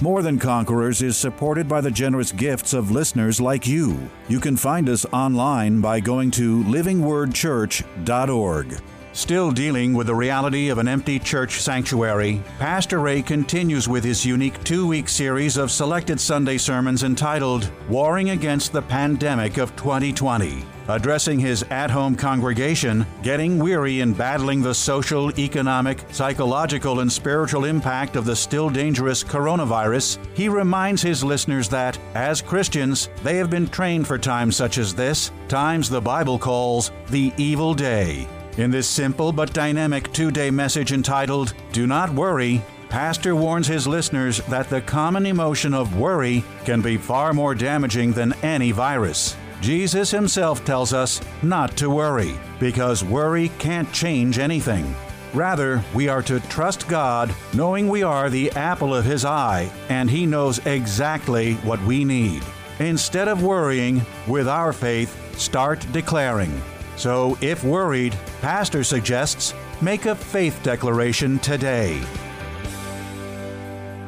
More 0.00 0.22
Than 0.22 0.40
Conquerors 0.40 1.02
is 1.02 1.16
supported 1.16 1.68
by 1.68 1.80
the 1.80 1.90
generous 1.90 2.32
gifts 2.32 2.74
of 2.74 2.90
listeners 2.90 3.40
like 3.40 3.64
you. 3.64 4.10
You 4.28 4.40
can 4.40 4.56
find 4.56 4.88
us 4.88 5.06
online 5.12 5.80
by 5.80 6.00
going 6.00 6.32
to 6.32 6.64
livingwordchurch.org. 6.64 8.80
Still 9.12 9.52
dealing 9.52 9.94
with 9.94 10.08
the 10.08 10.14
reality 10.14 10.70
of 10.70 10.78
an 10.78 10.88
empty 10.88 11.20
church 11.20 11.60
sanctuary, 11.60 12.42
Pastor 12.58 12.98
Ray 12.98 13.22
continues 13.22 13.88
with 13.88 14.02
his 14.02 14.26
unique 14.26 14.64
two 14.64 14.88
week 14.88 15.08
series 15.08 15.56
of 15.56 15.70
selected 15.70 16.20
Sunday 16.20 16.58
sermons 16.58 17.04
entitled 17.04 17.70
Warring 17.88 18.30
Against 18.30 18.72
the 18.72 18.82
Pandemic 18.82 19.58
of 19.58 19.76
2020. 19.76 20.64
Addressing 20.88 21.38
his 21.38 21.62
at 21.70 21.90
home 21.90 22.14
congregation, 22.14 23.06
getting 23.22 23.58
weary 23.58 24.00
in 24.00 24.12
battling 24.12 24.60
the 24.60 24.74
social, 24.74 25.30
economic, 25.38 26.04
psychological, 26.10 27.00
and 27.00 27.10
spiritual 27.10 27.64
impact 27.64 28.16
of 28.16 28.26
the 28.26 28.36
still 28.36 28.68
dangerous 28.68 29.24
coronavirus, 29.24 30.18
he 30.36 30.48
reminds 30.48 31.00
his 31.00 31.24
listeners 31.24 31.68
that, 31.70 31.98
as 32.14 32.42
Christians, 32.42 33.08
they 33.22 33.36
have 33.36 33.48
been 33.48 33.66
trained 33.68 34.06
for 34.06 34.18
times 34.18 34.56
such 34.56 34.76
as 34.76 34.94
this, 34.94 35.30
times 35.48 35.88
the 35.88 36.00
Bible 36.00 36.38
calls 36.38 36.92
the 37.08 37.32
evil 37.38 37.72
day. 37.72 38.28
In 38.58 38.70
this 38.70 38.88
simple 38.88 39.32
but 39.32 39.52
dynamic 39.52 40.12
two 40.12 40.30
day 40.30 40.50
message 40.50 40.92
entitled, 40.92 41.54
Do 41.72 41.86
Not 41.86 42.10
Worry, 42.10 42.62
Pastor 42.90 43.34
warns 43.34 43.66
his 43.66 43.88
listeners 43.88 44.38
that 44.48 44.70
the 44.70 44.80
common 44.80 45.26
emotion 45.26 45.74
of 45.74 45.98
worry 45.98 46.44
can 46.64 46.80
be 46.80 46.96
far 46.96 47.32
more 47.32 47.52
damaging 47.52 48.12
than 48.12 48.34
any 48.44 48.70
virus. 48.70 49.34
Jesus 49.64 50.10
himself 50.10 50.62
tells 50.66 50.92
us 50.92 51.22
not 51.42 51.74
to 51.78 51.88
worry, 51.88 52.34
because 52.60 53.02
worry 53.02 53.48
can't 53.58 53.90
change 53.94 54.38
anything. 54.38 54.94
Rather, 55.32 55.82
we 55.94 56.06
are 56.06 56.20
to 56.24 56.38
trust 56.50 56.86
God, 56.86 57.34
knowing 57.54 57.88
we 57.88 58.02
are 58.02 58.28
the 58.28 58.50
apple 58.50 58.94
of 58.94 59.06
His 59.06 59.24
eye, 59.24 59.72
and 59.88 60.10
He 60.10 60.26
knows 60.26 60.58
exactly 60.66 61.54
what 61.64 61.82
we 61.84 62.04
need. 62.04 62.42
Instead 62.78 63.26
of 63.26 63.42
worrying, 63.42 64.04
with 64.26 64.48
our 64.48 64.70
faith, 64.70 65.16
start 65.38 65.86
declaring. 65.92 66.52
So, 66.98 67.38
if 67.40 67.64
worried, 67.64 68.14
Pastor 68.42 68.84
suggests 68.84 69.54
make 69.80 70.04
a 70.04 70.14
faith 70.14 70.62
declaration 70.62 71.38
today. 71.38 72.02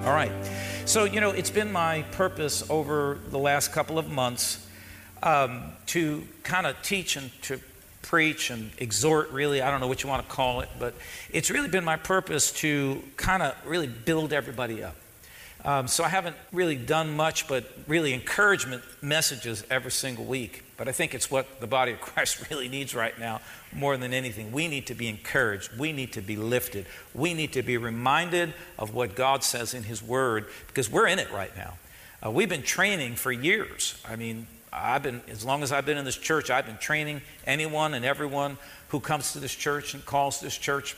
All 0.04 0.12
right. 0.12 0.32
So, 0.84 1.04
you 1.04 1.22
know, 1.22 1.30
it's 1.30 1.50
been 1.50 1.72
my 1.72 2.02
purpose 2.12 2.62
over 2.68 3.16
the 3.30 3.38
last 3.38 3.72
couple 3.72 3.98
of 3.98 4.10
months 4.10 4.66
um, 5.27 5.72
to 5.86 6.22
kind 6.44 6.66
of 6.66 6.80
teach 6.82 7.16
and 7.16 7.30
to 7.42 7.58
preach 8.02 8.50
and 8.50 8.70
exhort, 8.78 9.30
really. 9.30 9.60
I 9.60 9.70
don't 9.72 9.80
know 9.80 9.88
what 9.88 10.05
you 10.05 10.08
want 10.08 10.27
to 10.27 10.33
call 10.33 10.60
it, 10.60 10.68
but 10.78 10.94
it's 11.33 11.50
really 11.50 11.68
been 11.68 11.84
my 11.84 11.96
purpose 11.96 12.52
to 12.60 13.02
kind 13.16 13.42
of 13.42 13.56
really 13.66 13.88
build 13.88 14.33
everybody 14.33 14.84
up. 14.84 14.94
Um, 15.64 15.88
so 15.88 16.05
I 16.05 16.08
haven't 16.08 16.36
really 16.52 16.77
done 16.77 17.16
much 17.16 17.48
but 17.48 17.64
really 17.88 18.14
encouragement 18.14 18.84
messages 19.02 19.64
every 19.68 19.91
single 19.91 20.24
week. 20.24 20.62
But 20.77 20.86
I 20.86 20.92
think 20.92 21.12
it's 21.12 21.28
what 21.28 21.61
the 21.61 21.66
body 21.66 21.90
of 21.90 22.00
Christ 22.00 22.48
really 22.48 22.68
needs 22.68 22.95
right 22.95 23.18
now 23.18 23.40
more 23.72 23.96
than 23.96 24.14
anything. 24.14 24.52
We 24.52 24.68
need 24.68 24.86
to 24.86 24.95
be 24.95 25.08
encouraged. 25.08 25.77
We 25.77 25.90
need 25.90 26.12
to 26.12 26.20
be 26.20 26.36
lifted. 26.36 26.86
We 27.14 27.34
need 27.34 27.52
to 27.55 27.64
be 27.64 27.78
reminded 27.78 28.55
of 28.78 28.95
what 28.95 29.17
God 29.17 29.42
says 29.42 29.74
in 29.74 29.83
His 29.83 30.01
Word 30.01 30.46
because 30.68 30.89
we're 30.89 31.08
in 31.08 31.18
it 31.18 31.33
right 31.33 31.55
now. 31.56 31.74
Uh, 32.24 32.30
we've 32.30 32.48
been 32.48 32.62
training 32.62 33.17
for 33.17 33.33
years. 33.33 34.01
I 34.08 34.14
mean, 34.14 34.46
I've 34.77 35.03
been, 35.03 35.23
as 35.29 35.45
long 35.45 35.63
as 35.63 35.73
I've 35.73 35.87
been 35.87 35.97
in 35.97 36.05
this 36.05 36.17
church, 36.17 36.51
I've 36.51 36.67
been 36.67 36.77
training 36.77 37.23
anyone 37.47 37.95
and 37.95 38.05
everyone 38.05 38.59
who 38.89 39.01
comes 39.01 39.33
to 39.33 39.39
this 39.39 39.55
church 39.55 39.95
and 39.95 40.05
calls 40.05 40.41
this 40.41 40.57
church, 40.57 40.97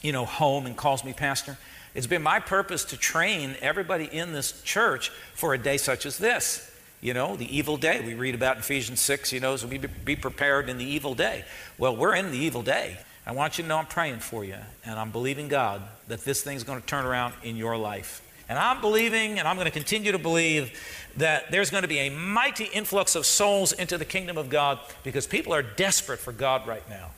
you 0.00 0.12
know, 0.12 0.24
home 0.24 0.66
and 0.66 0.76
calls 0.76 1.04
me 1.04 1.12
pastor. 1.12 1.58
It's 1.94 2.06
been 2.06 2.22
my 2.22 2.38
purpose 2.38 2.84
to 2.86 2.96
train 2.96 3.56
everybody 3.60 4.04
in 4.04 4.32
this 4.32 4.62
church 4.62 5.10
for 5.34 5.54
a 5.54 5.58
day 5.58 5.76
such 5.76 6.06
as 6.06 6.18
this. 6.18 6.66
You 7.02 7.14
know, 7.14 7.34
the 7.34 7.56
evil 7.56 7.78
day. 7.78 8.02
We 8.04 8.12
read 8.12 8.34
about 8.34 8.58
Ephesians 8.58 9.00
6, 9.00 9.32
you 9.32 9.40
know, 9.40 9.56
so 9.56 9.66
we 9.66 9.78
be 9.78 10.16
prepared 10.16 10.68
in 10.68 10.76
the 10.76 10.84
evil 10.84 11.14
day. 11.14 11.46
Well, 11.78 11.96
we're 11.96 12.14
in 12.14 12.30
the 12.30 12.36
evil 12.36 12.62
day. 12.62 12.98
I 13.26 13.32
want 13.32 13.56
you 13.56 13.62
to 13.62 13.68
know 13.68 13.78
I'm 13.78 13.86
praying 13.86 14.18
for 14.18 14.44
you, 14.44 14.56
and 14.84 14.98
I'm 14.98 15.10
believing 15.10 15.48
God 15.48 15.80
that 16.08 16.26
this 16.26 16.42
thing's 16.42 16.62
going 16.62 16.78
to 16.78 16.86
turn 16.86 17.06
around 17.06 17.32
in 17.42 17.56
your 17.56 17.78
life. 17.78 18.20
And 18.50 18.58
I'm 18.58 18.80
believing, 18.80 19.38
and 19.38 19.46
I'm 19.46 19.54
going 19.54 19.66
to 19.66 19.70
continue 19.70 20.10
to 20.10 20.18
believe, 20.18 20.78
that 21.16 21.50
there's 21.50 21.70
going 21.70 21.82
to 21.82 21.88
be 21.88 22.00
a 22.00 22.10
mighty 22.10 22.64
influx 22.64 23.14
of 23.14 23.24
souls 23.24 23.72
into 23.72 23.96
the 23.96 24.04
kingdom 24.04 24.36
of 24.36 24.50
God 24.50 24.80
because 25.04 25.26
people 25.26 25.54
are 25.54 25.62
desperate 25.62 26.18
for 26.18 26.32
God 26.32 26.66
right 26.66 26.86
now. 26.90 27.10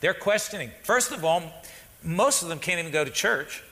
They're 0.00 0.14
questioning. 0.14 0.70
First 0.82 1.12
of 1.12 1.24
all, 1.24 1.42
most 2.02 2.42
of 2.42 2.48
them 2.48 2.58
can't 2.58 2.80
even 2.80 2.92
go 2.92 3.04
to 3.04 3.10
church 3.10 3.62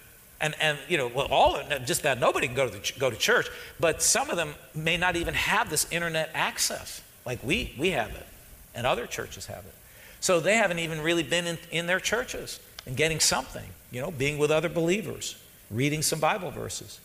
and, 0.40 0.54
and 0.60 0.78
you 0.88 0.96
know, 0.96 1.08
well, 1.08 1.26
all 1.30 1.60
just 1.84 2.00
about 2.00 2.18
nobody 2.18 2.46
can 2.46 2.56
go 2.56 2.68
to, 2.68 2.72
the, 2.72 2.92
go 2.98 3.10
to 3.10 3.16
church, 3.16 3.48
but 3.78 4.00
some 4.00 4.30
of 4.30 4.36
them 4.36 4.54
may 4.74 4.96
not 4.96 5.16
even 5.16 5.34
have 5.34 5.70
this 5.70 5.90
internet 5.90 6.30
access 6.34 7.02
like 7.24 7.42
we, 7.44 7.74
we 7.78 7.90
have 7.90 8.10
it, 8.10 8.26
and 8.74 8.86
other 8.86 9.06
churches 9.06 9.46
have 9.46 9.64
it. 9.64 9.74
So 10.20 10.40
they 10.40 10.56
haven't 10.56 10.80
even 10.80 11.00
really 11.00 11.22
been 11.22 11.46
in, 11.46 11.58
in 11.70 11.86
their 11.86 12.00
churches 12.00 12.60
and 12.86 12.96
getting 12.96 13.20
something, 13.20 13.68
you 13.90 14.00
know, 14.00 14.10
being 14.10 14.38
with 14.38 14.50
other 14.50 14.68
believers, 14.68 15.36
reading 15.72 16.02
some 16.02 16.20
Bible 16.20 16.50
verses. 16.50 17.00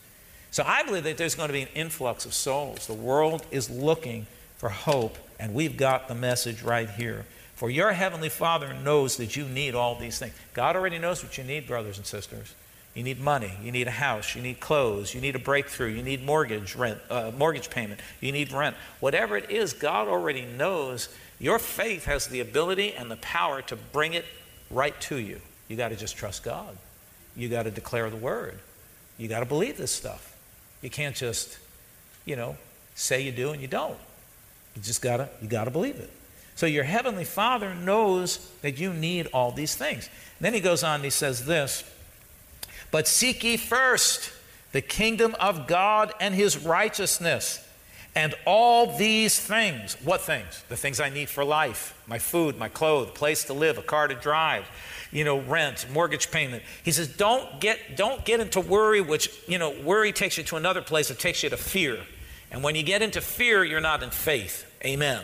So 0.51 0.63
I 0.65 0.83
believe 0.83 1.03
that 1.03 1.17
there's 1.17 1.35
going 1.35 1.49
to 1.49 1.53
be 1.53 1.63
an 1.63 1.69
influx 1.75 2.25
of 2.25 2.33
souls. 2.33 2.87
The 2.87 2.93
world 2.93 3.45
is 3.51 3.69
looking 3.69 4.27
for 4.57 4.69
hope, 4.69 5.17
and 5.39 5.53
we've 5.53 5.77
got 5.77 6.07
the 6.07 6.15
message 6.15 6.63
right 6.63 6.89
here. 6.89 7.25
For 7.55 7.69
your 7.69 7.91
heavenly 7.91 8.29
Father 8.29 8.73
knows 8.73 9.17
that 9.17 9.35
you 9.35 9.45
need 9.45 9.75
all 9.75 9.95
these 9.95 10.19
things. 10.19 10.33
God 10.53 10.75
already 10.75 10.99
knows 10.99 11.23
what 11.23 11.37
you 11.37 11.43
need, 11.43 11.67
brothers 11.67 11.97
and 11.97 12.05
sisters. 12.05 12.53
You 12.93 13.03
need 13.03 13.19
money. 13.19 13.51
You 13.63 13.71
need 13.71 13.87
a 13.87 13.91
house. 13.91 14.35
You 14.35 14.41
need 14.41 14.59
clothes. 14.59 15.13
You 15.13 15.21
need 15.21 15.35
a 15.35 15.39
breakthrough. 15.39 15.89
You 15.89 16.01
need 16.01 16.25
mortgage 16.25 16.75
rent, 16.75 16.99
uh, 17.11 17.31
mortgage 17.37 17.69
payment. 17.69 17.99
You 18.21 18.31
need 18.31 18.51
rent. 18.51 18.75
Whatever 18.99 19.37
it 19.37 19.51
is, 19.51 19.73
God 19.73 20.07
already 20.07 20.45
knows. 20.45 21.09
Your 21.39 21.59
faith 21.59 22.05
has 22.05 22.27
the 22.27 22.39
ability 22.39 22.93
and 22.93 23.11
the 23.11 23.17
power 23.17 23.61
to 23.63 23.75
bring 23.75 24.13
it 24.13 24.25
right 24.71 24.99
to 25.01 25.17
you. 25.17 25.39
You 25.67 25.77
got 25.77 25.89
to 25.89 25.95
just 25.95 26.17
trust 26.17 26.43
God. 26.43 26.75
You 27.37 27.47
got 27.47 27.63
to 27.63 27.71
declare 27.71 28.09
the 28.09 28.17
word. 28.17 28.59
You 29.17 29.27
got 29.27 29.39
to 29.39 29.45
believe 29.45 29.77
this 29.77 29.91
stuff. 29.91 30.35
You 30.81 30.89
can't 30.89 31.15
just, 31.15 31.57
you 32.25 32.35
know, 32.35 32.57
say 32.95 33.21
you 33.21 33.31
do 33.31 33.51
and 33.51 33.61
you 33.61 33.67
don't. 33.67 33.97
You 34.75 34.81
just 34.81 35.01
got 35.01 35.17
to 35.17 35.29
you 35.41 35.47
got 35.47 35.65
to 35.65 35.71
believe 35.71 35.95
it. 35.95 36.09
So 36.55 36.65
your 36.65 36.83
heavenly 36.83 37.23
Father 37.23 37.75
knows 37.75 38.49
that 38.61 38.79
you 38.79 38.91
need 38.91 39.27
all 39.27 39.51
these 39.51 39.75
things. 39.75 40.09
And 40.39 40.45
then 40.45 40.53
he 40.55 40.59
goes 40.59 40.83
on 40.83 40.95
and 40.95 41.03
he 41.03 41.11
says 41.11 41.45
this, 41.45 41.83
but 42.89 43.07
seek 43.07 43.43
ye 43.43 43.57
first 43.57 44.31
the 44.71 44.81
kingdom 44.81 45.35
of 45.39 45.67
God 45.67 46.13
and 46.19 46.33
his 46.33 46.57
righteousness. 46.57 47.66
And 48.17 48.33
all 48.47 48.97
these 48.97 49.39
things, 49.39 49.95
what 50.03 50.21
things? 50.21 50.63
The 50.69 50.75
things 50.75 50.99
I 50.99 51.09
need 51.09 51.29
for 51.29 51.45
life 51.45 51.93
my 52.07 52.17
food, 52.17 52.57
my 52.57 52.67
clothes, 52.67 53.11
place 53.11 53.43
to 53.43 53.53
live, 53.53 53.77
a 53.77 53.83
car 53.83 54.07
to 54.07 54.15
drive, 54.15 54.65
you 55.11 55.23
know, 55.23 55.39
rent, 55.41 55.85
mortgage 55.93 56.31
payment. 56.31 56.63
He 56.83 56.91
says, 56.91 57.09
don't 57.09 57.61
get, 57.61 57.95
don't 57.95 58.25
get 58.25 58.39
into 58.39 58.59
worry, 58.59 59.01
which, 59.01 59.29
you 59.47 59.59
know, 59.59 59.69
worry 59.83 60.11
takes 60.13 60.35
you 60.37 60.43
to 60.45 60.55
another 60.55 60.81
place, 60.81 61.11
it 61.11 61.19
takes 61.19 61.43
you 61.43 61.49
to 61.51 61.57
fear. 61.57 61.99
And 62.49 62.63
when 62.63 62.73
you 62.73 62.81
get 62.81 63.03
into 63.03 63.21
fear, 63.21 63.63
you're 63.63 63.81
not 63.81 64.01
in 64.01 64.09
faith. 64.09 64.65
Amen. 64.83 65.21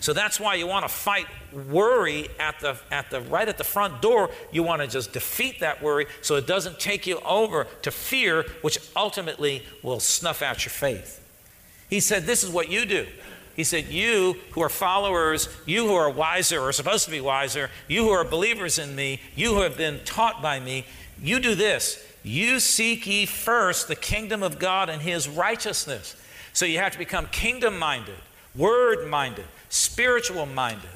So 0.00 0.12
that's 0.12 0.40
why 0.40 0.54
you 0.54 0.66
want 0.66 0.88
to 0.88 0.92
fight 0.92 1.26
worry 1.68 2.28
at 2.40 2.58
the, 2.58 2.76
at 2.90 3.10
the 3.10 3.20
right 3.20 3.46
at 3.46 3.58
the 3.58 3.64
front 3.64 4.02
door. 4.02 4.30
You 4.50 4.64
want 4.64 4.82
to 4.82 4.88
just 4.88 5.12
defeat 5.12 5.60
that 5.60 5.82
worry 5.82 6.06
so 6.20 6.34
it 6.34 6.48
doesn't 6.48 6.80
take 6.80 7.06
you 7.06 7.20
over 7.20 7.68
to 7.82 7.92
fear, 7.92 8.44
which 8.62 8.80
ultimately 8.96 9.62
will 9.84 10.00
snuff 10.00 10.42
out 10.42 10.64
your 10.64 10.70
faith. 10.70 11.20
He 11.88 12.00
said, 12.00 12.24
This 12.24 12.42
is 12.42 12.50
what 12.50 12.68
you 12.68 12.84
do. 12.84 13.06
He 13.56 13.64
said, 13.64 13.86
You 13.86 14.36
who 14.52 14.62
are 14.62 14.68
followers, 14.68 15.48
you 15.66 15.86
who 15.86 15.94
are 15.94 16.10
wiser 16.10 16.60
or 16.60 16.72
supposed 16.72 17.04
to 17.04 17.10
be 17.10 17.20
wiser, 17.20 17.70
you 17.88 18.04
who 18.04 18.10
are 18.10 18.24
believers 18.24 18.78
in 18.78 18.96
me, 18.96 19.20
you 19.36 19.54
who 19.54 19.60
have 19.60 19.76
been 19.76 20.00
taught 20.04 20.42
by 20.42 20.60
me, 20.60 20.86
you 21.20 21.40
do 21.40 21.54
this. 21.54 22.04
You 22.22 22.58
seek 22.58 23.06
ye 23.06 23.26
first 23.26 23.86
the 23.86 23.96
kingdom 23.96 24.42
of 24.42 24.58
God 24.58 24.88
and 24.88 25.02
his 25.02 25.28
righteousness. 25.28 26.16
So 26.52 26.64
you 26.64 26.78
have 26.78 26.92
to 26.92 26.98
become 26.98 27.26
kingdom 27.26 27.78
minded, 27.78 28.14
word 28.56 29.08
minded, 29.08 29.44
spiritual 29.68 30.46
minded, 30.46 30.88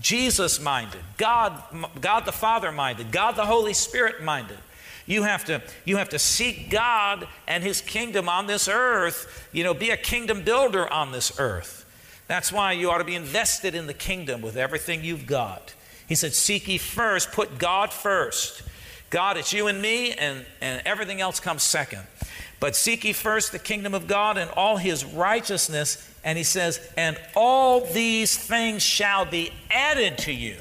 Jesus 0.00 0.60
minded, 0.60 1.00
God, 1.16 1.62
God 2.00 2.24
the 2.24 2.32
Father 2.32 2.72
minded, 2.72 3.12
God 3.12 3.36
the 3.36 3.46
Holy 3.46 3.74
Spirit 3.74 4.22
minded. 4.22 4.58
You 5.06 5.24
have 5.24 5.44
to, 5.46 5.62
you 5.84 5.98
have 5.98 6.08
to 6.10 6.18
seek 6.18 6.70
God 6.70 7.28
and 7.46 7.62
His 7.62 7.80
kingdom 7.80 8.28
on 8.28 8.46
this 8.46 8.68
earth. 8.68 9.48
You 9.52 9.64
know, 9.64 9.74
be 9.74 9.90
a 9.90 9.96
kingdom 9.96 10.42
builder 10.42 10.90
on 10.90 11.12
this 11.12 11.38
earth. 11.38 11.84
That's 12.26 12.50
why 12.50 12.72
you 12.72 12.90
ought 12.90 12.98
to 12.98 13.04
be 13.04 13.14
invested 13.14 13.74
in 13.74 13.86
the 13.86 13.94
kingdom 13.94 14.40
with 14.40 14.56
everything 14.56 15.04
you've 15.04 15.26
got. 15.26 15.74
He 16.08 16.14
said, 16.14 16.32
Seek 16.32 16.68
ye 16.68 16.78
first, 16.78 17.32
put 17.32 17.58
God 17.58 17.92
first. 17.92 18.62
God, 19.10 19.36
it's 19.36 19.52
you 19.52 19.68
and 19.68 19.80
me, 19.80 20.12
and, 20.12 20.44
and 20.60 20.82
everything 20.84 21.20
else 21.20 21.38
comes 21.38 21.62
second. 21.62 22.02
But 22.60 22.74
seek 22.74 23.04
ye 23.04 23.12
first 23.12 23.52
the 23.52 23.58
kingdom 23.58 23.94
of 23.94 24.06
God 24.06 24.38
and 24.38 24.50
all 24.50 24.78
his 24.78 25.04
righteousness. 25.04 26.10
And 26.24 26.38
he 26.38 26.44
says, 26.44 26.80
And 26.96 27.20
all 27.36 27.84
these 27.92 28.36
things 28.36 28.82
shall 28.82 29.26
be 29.26 29.52
added 29.70 30.18
to 30.18 30.32
you. 30.32 30.56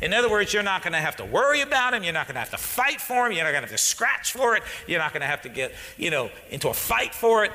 In 0.00 0.12
other 0.12 0.30
words, 0.30 0.52
you're 0.52 0.62
not 0.62 0.82
going 0.82 0.92
to 0.92 1.00
have 1.00 1.16
to 1.16 1.24
worry 1.24 1.60
about 1.60 1.94
him. 1.94 2.04
You're 2.04 2.12
not 2.12 2.26
going 2.26 2.34
to 2.34 2.40
have 2.40 2.50
to 2.50 2.56
fight 2.56 3.00
for 3.00 3.26
him. 3.26 3.32
You're 3.32 3.44
not 3.44 3.50
going 3.50 3.64
to 3.64 3.68
have 3.68 3.76
to 3.76 3.82
scratch 3.82 4.32
for 4.32 4.56
it. 4.56 4.62
You're 4.86 5.00
not 5.00 5.12
going 5.12 5.22
to 5.22 5.26
have 5.26 5.42
to 5.42 5.48
get, 5.48 5.72
you 5.96 6.10
know, 6.10 6.30
into 6.50 6.68
a 6.68 6.74
fight 6.74 7.14
for 7.14 7.44
it. 7.44 7.52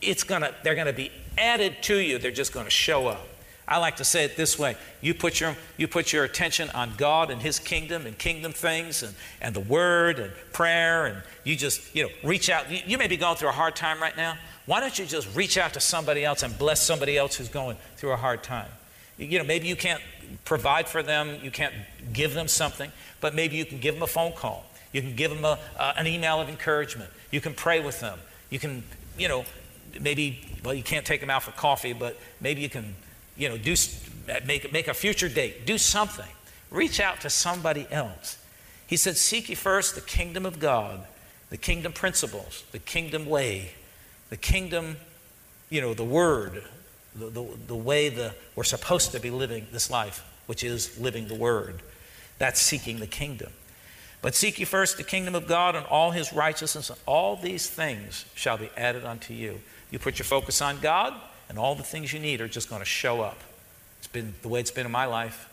It's 0.00 0.24
going 0.24 0.42
to, 0.42 0.54
they're 0.62 0.74
going 0.74 0.86
to 0.86 0.92
be 0.92 1.12
added 1.36 1.76
to 1.82 1.96
you. 1.96 2.18
They're 2.18 2.30
just 2.30 2.52
going 2.52 2.66
to 2.66 2.70
show 2.70 3.08
up. 3.08 3.28
I 3.66 3.78
like 3.78 3.96
to 3.96 4.04
say 4.04 4.24
it 4.24 4.36
this 4.36 4.58
way 4.58 4.76
you 5.00 5.14
put 5.14 5.40
your, 5.40 5.56
you 5.76 5.86
put 5.86 6.12
your 6.12 6.24
attention 6.24 6.68
on 6.70 6.92
God 6.96 7.30
and 7.30 7.40
His 7.40 7.58
kingdom 7.58 8.06
and 8.06 8.18
kingdom 8.18 8.52
things 8.52 9.02
and, 9.02 9.14
and 9.40 9.54
the 9.54 9.60
Word 9.60 10.18
and 10.18 10.32
prayer, 10.52 11.06
and 11.06 11.22
you 11.44 11.56
just 11.56 11.94
you 11.94 12.02
know, 12.02 12.10
reach 12.24 12.50
out. 12.50 12.70
You, 12.70 12.80
you 12.86 12.98
may 12.98 13.06
be 13.06 13.16
going 13.16 13.36
through 13.36 13.48
a 13.50 13.52
hard 13.52 13.76
time 13.76 14.00
right 14.00 14.16
now. 14.16 14.36
Why 14.66 14.80
don't 14.80 14.96
you 14.98 15.06
just 15.06 15.34
reach 15.36 15.58
out 15.58 15.74
to 15.74 15.80
somebody 15.80 16.24
else 16.24 16.42
and 16.42 16.56
bless 16.58 16.82
somebody 16.82 17.16
else 17.16 17.36
who's 17.36 17.48
going 17.48 17.76
through 17.96 18.12
a 18.12 18.16
hard 18.16 18.42
time? 18.42 18.68
You 19.16 19.38
know, 19.38 19.44
maybe 19.44 19.68
you 19.68 19.76
can't 19.76 20.02
provide 20.44 20.88
for 20.88 21.02
them, 21.02 21.38
you 21.42 21.50
can't 21.50 21.74
give 22.12 22.34
them 22.34 22.48
something, 22.48 22.90
but 23.20 23.34
maybe 23.34 23.56
you 23.56 23.64
can 23.64 23.78
give 23.78 23.94
them 23.94 24.02
a 24.02 24.08
phone 24.08 24.32
call. 24.32 24.64
You 24.92 25.00
can 25.00 25.16
give 25.16 25.30
them 25.30 25.44
a, 25.44 25.58
uh, 25.78 25.94
an 25.96 26.06
email 26.06 26.40
of 26.40 26.48
encouragement. 26.48 27.10
You 27.30 27.40
can 27.40 27.54
pray 27.54 27.80
with 27.80 28.00
them. 28.00 28.18
You 28.50 28.58
can, 28.58 28.82
you 29.18 29.28
know, 29.28 29.44
maybe, 30.00 30.40
well, 30.64 30.74
you 30.74 30.82
can't 30.82 31.06
take 31.06 31.20
them 31.20 31.30
out 31.30 31.42
for 31.42 31.52
coffee, 31.52 31.92
but 31.92 32.18
maybe 32.40 32.60
you 32.60 32.68
can 32.68 32.94
you 33.36 33.48
know, 33.48 33.56
do, 33.56 33.74
make, 34.46 34.72
make 34.72 34.88
a 34.88 34.94
future 34.94 35.28
date, 35.28 35.66
do 35.66 35.78
something. 35.78 36.28
Reach 36.70 37.00
out 37.00 37.20
to 37.22 37.30
somebody 37.30 37.86
else. 37.90 38.38
He 38.86 38.96
said, 38.96 39.16
Seek 39.16 39.48
ye 39.48 39.54
first 39.54 39.94
the 39.94 40.00
kingdom 40.00 40.44
of 40.46 40.58
God, 40.58 41.06
the 41.50 41.56
kingdom 41.56 41.92
principles, 41.92 42.64
the 42.72 42.78
kingdom 42.78 43.26
way, 43.26 43.72
the 44.30 44.36
kingdom, 44.36 44.96
you 45.70 45.80
know, 45.80 45.94
the 45.94 46.04
word, 46.04 46.62
the, 47.14 47.26
the, 47.26 47.46
the 47.68 47.76
way 47.76 48.08
the, 48.08 48.34
we're 48.54 48.64
supposed 48.64 49.12
to 49.12 49.20
be 49.20 49.30
living 49.30 49.66
this 49.72 49.90
life, 49.90 50.24
which 50.46 50.64
is 50.64 50.98
living 50.98 51.28
the 51.28 51.34
word. 51.34 51.82
That's 52.38 52.60
seeking 52.60 52.98
the 52.98 53.06
kingdom. 53.06 53.52
But 54.22 54.34
seek 54.34 54.58
ye 54.58 54.64
first 54.64 54.96
the 54.96 55.04
kingdom 55.04 55.34
of 55.34 55.46
God 55.46 55.74
and 55.74 55.84
all 55.86 56.12
his 56.12 56.32
righteousness, 56.32 56.90
and 56.90 56.98
all 57.06 57.36
these 57.36 57.68
things 57.68 58.24
shall 58.34 58.56
be 58.56 58.70
added 58.76 59.04
unto 59.04 59.34
you. 59.34 59.60
You 59.90 59.98
put 59.98 60.18
your 60.18 60.24
focus 60.24 60.62
on 60.62 60.80
God, 60.80 61.14
and 61.48 61.58
all 61.58 61.74
the 61.74 61.82
things 61.82 62.12
you 62.12 62.20
need 62.20 62.40
are 62.40 62.48
just 62.48 62.70
going 62.70 62.80
to 62.80 62.86
show 62.86 63.20
up. 63.20 63.38
It's 63.98 64.06
been 64.06 64.34
the 64.42 64.48
way 64.48 64.60
it's 64.60 64.70
been 64.70 64.86
in 64.86 64.92
my 64.92 65.06
life. 65.06 65.48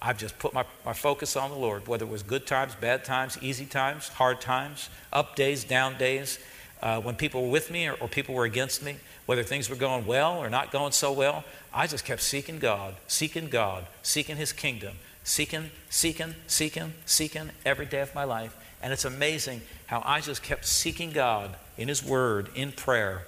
I've 0.00 0.18
just 0.18 0.38
put 0.38 0.54
my, 0.54 0.64
my 0.84 0.92
focus 0.92 1.36
on 1.36 1.50
the 1.50 1.56
Lord, 1.56 1.86
whether 1.86 2.04
it 2.04 2.10
was 2.10 2.22
good 2.22 2.46
times, 2.46 2.74
bad 2.74 3.04
times, 3.04 3.38
easy 3.40 3.66
times, 3.66 4.08
hard 4.08 4.40
times, 4.40 4.88
up 5.12 5.36
days, 5.36 5.62
down 5.62 5.98
days, 5.98 6.38
uh, 6.82 7.00
when 7.00 7.14
people 7.14 7.42
were 7.42 7.50
with 7.50 7.70
me 7.70 7.86
or, 7.86 7.94
or 7.94 8.08
people 8.08 8.34
were 8.34 8.44
against 8.44 8.82
me, 8.82 8.96
whether 9.26 9.42
things 9.42 9.70
were 9.70 9.76
going 9.76 10.04
well 10.04 10.38
or 10.38 10.50
not 10.50 10.72
going 10.72 10.92
so 10.92 11.12
well. 11.12 11.44
I 11.72 11.86
just 11.86 12.04
kept 12.04 12.22
seeking 12.22 12.58
God, 12.58 12.94
seeking 13.06 13.48
God, 13.48 13.86
seeking 14.02 14.36
His 14.36 14.52
kingdom, 14.52 14.96
seeking, 15.24 15.70
seeking, 15.88 16.34
seeking, 16.46 16.94
seeking 17.06 17.50
every 17.64 17.86
day 17.86 18.00
of 18.00 18.14
my 18.14 18.24
life. 18.24 18.56
And 18.82 18.92
it's 18.92 19.04
amazing 19.04 19.62
how 19.86 20.02
I 20.04 20.20
just 20.20 20.42
kept 20.42 20.66
seeking 20.66 21.12
God 21.12 21.54
in 21.78 21.88
His 21.88 22.04
Word, 22.04 22.48
in 22.54 22.72
prayer, 22.72 23.26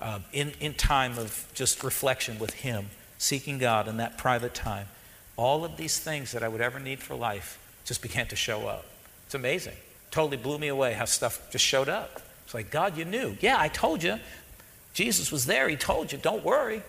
uh, 0.00 0.20
in, 0.32 0.52
in 0.60 0.74
time 0.74 1.18
of 1.18 1.46
just 1.54 1.84
reflection 1.84 2.38
with 2.38 2.54
Him, 2.54 2.86
seeking 3.18 3.58
God 3.58 3.86
in 3.86 3.98
that 3.98 4.16
private 4.16 4.54
time, 4.54 4.86
all 5.36 5.64
of 5.64 5.76
these 5.76 5.98
things 5.98 6.32
that 6.32 6.42
I 6.42 6.48
would 6.48 6.60
ever 6.60 6.78
need 6.78 7.00
for 7.00 7.14
life 7.14 7.58
just 7.84 8.02
began 8.02 8.26
to 8.28 8.36
show 8.36 8.66
up. 8.66 8.86
It's 9.26 9.34
amazing. 9.34 9.74
Totally 10.10 10.36
blew 10.36 10.58
me 10.58 10.68
away 10.68 10.94
how 10.94 11.04
stuff 11.04 11.50
just 11.50 11.64
showed 11.64 11.88
up. 11.88 12.22
It's 12.44 12.54
like, 12.54 12.70
God, 12.70 12.96
you 12.96 13.04
knew. 13.04 13.36
Yeah, 13.40 13.56
I 13.58 13.68
told 13.68 14.02
you. 14.02 14.18
Jesus 14.92 15.32
was 15.32 15.46
there. 15.46 15.68
He 15.68 15.76
told 15.76 16.12
you, 16.12 16.18
don't 16.18 16.44
worry. 16.44 16.82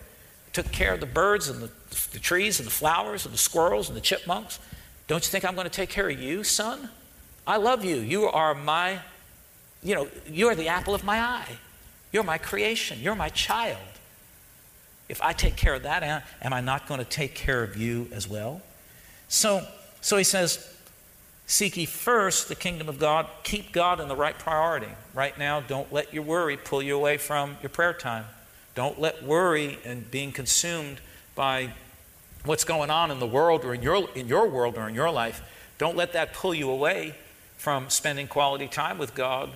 Took 0.53 0.71
care 0.71 0.93
of 0.93 0.99
the 0.99 1.05
birds 1.05 1.49
and 1.49 1.61
the, 1.61 1.69
the 2.13 2.19
trees 2.19 2.59
and 2.59 2.67
the 2.67 2.71
flowers 2.71 3.25
and 3.25 3.33
the 3.33 3.39
squirrels 3.39 3.87
and 3.87 3.97
the 3.97 4.01
chipmunks. 4.01 4.59
Don't 5.07 5.23
you 5.23 5.29
think 5.29 5.43
I'm 5.43 5.55
going 5.55 5.65
to 5.65 5.73
take 5.73 5.89
care 5.89 6.09
of 6.09 6.19
you, 6.19 6.43
son? 6.43 6.89
I 7.47 7.57
love 7.57 7.83
you. 7.83 7.97
You 7.97 8.25
are 8.25 8.55
my, 8.55 8.99
you 9.83 9.95
know, 9.95 10.07
you 10.29 10.47
are 10.47 10.55
the 10.55 10.67
apple 10.67 10.95
of 10.95 11.03
my 11.03 11.19
eye. 11.19 11.57
You're 12.11 12.23
my 12.23 12.37
creation. 12.37 12.99
You're 13.01 13.15
my 13.15 13.29
child. 13.29 13.77
If 15.09 15.21
I 15.21 15.33
take 15.33 15.55
care 15.55 15.75
of 15.75 15.83
that, 15.83 16.23
am 16.41 16.53
I 16.53 16.61
not 16.61 16.87
going 16.87 16.99
to 16.99 17.05
take 17.05 17.35
care 17.35 17.61
of 17.61 17.77
you 17.77 18.07
as 18.11 18.27
well? 18.27 18.61
So, 19.27 19.65
so 20.01 20.17
he 20.17 20.23
says, 20.23 20.74
Seek 21.47 21.77
ye 21.77 21.85
first 21.85 22.47
the 22.47 22.55
kingdom 22.55 22.89
of 22.89 22.99
God. 22.99 23.27
Keep 23.43 23.71
God 23.71 23.99
in 23.99 24.07
the 24.07 24.15
right 24.15 24.37
priority. 24.37 24.89
Right 25.13 25.37
now, 25.37 25.59
don't 25.59 25.91
let 25.93 26.13
your 26.13 26.23
worry 26.23 26.57
pull 26.57 26.81
you 26.81 26.95
away 26.95 27.17
from 27.17 27.57
your 27.61 27.69
prayer 27.69 27.93
time. 27.93 28.25
Don't 28.73 28.99
let 28.99 29.23
worry 29.23 29.77
and 29.85 30.09
being 30.09 30.31
consumed 30.31 30.99
by 31.35 31.71
what's 32.45 32.63
going 32.63 32.89
on 32.89 33.11
in 33.11 33.19
the 33.19 33.27
world 33.27 33.65
or 33.65 33.73
in 33.73 33.81
your, 33.81 34.09
in 34.15 34.27
your 34.27 34.47
world 34.47 34.77
or 34.77 34.87
in 34.87 34.95
your 34.95 35.11
life, 35.11 35.41
don't 35.77 35.95
let 35.95 36.13
that 36.13 36.33
pull 36.33 36.53
you 36.53 36.69
away 36.69 37.15
from 37.57 37.89
spending 37.89 38.27
quality 38.27 38.67
time 38.67 38.97
with 38.97 39.15
God 39.15 39.49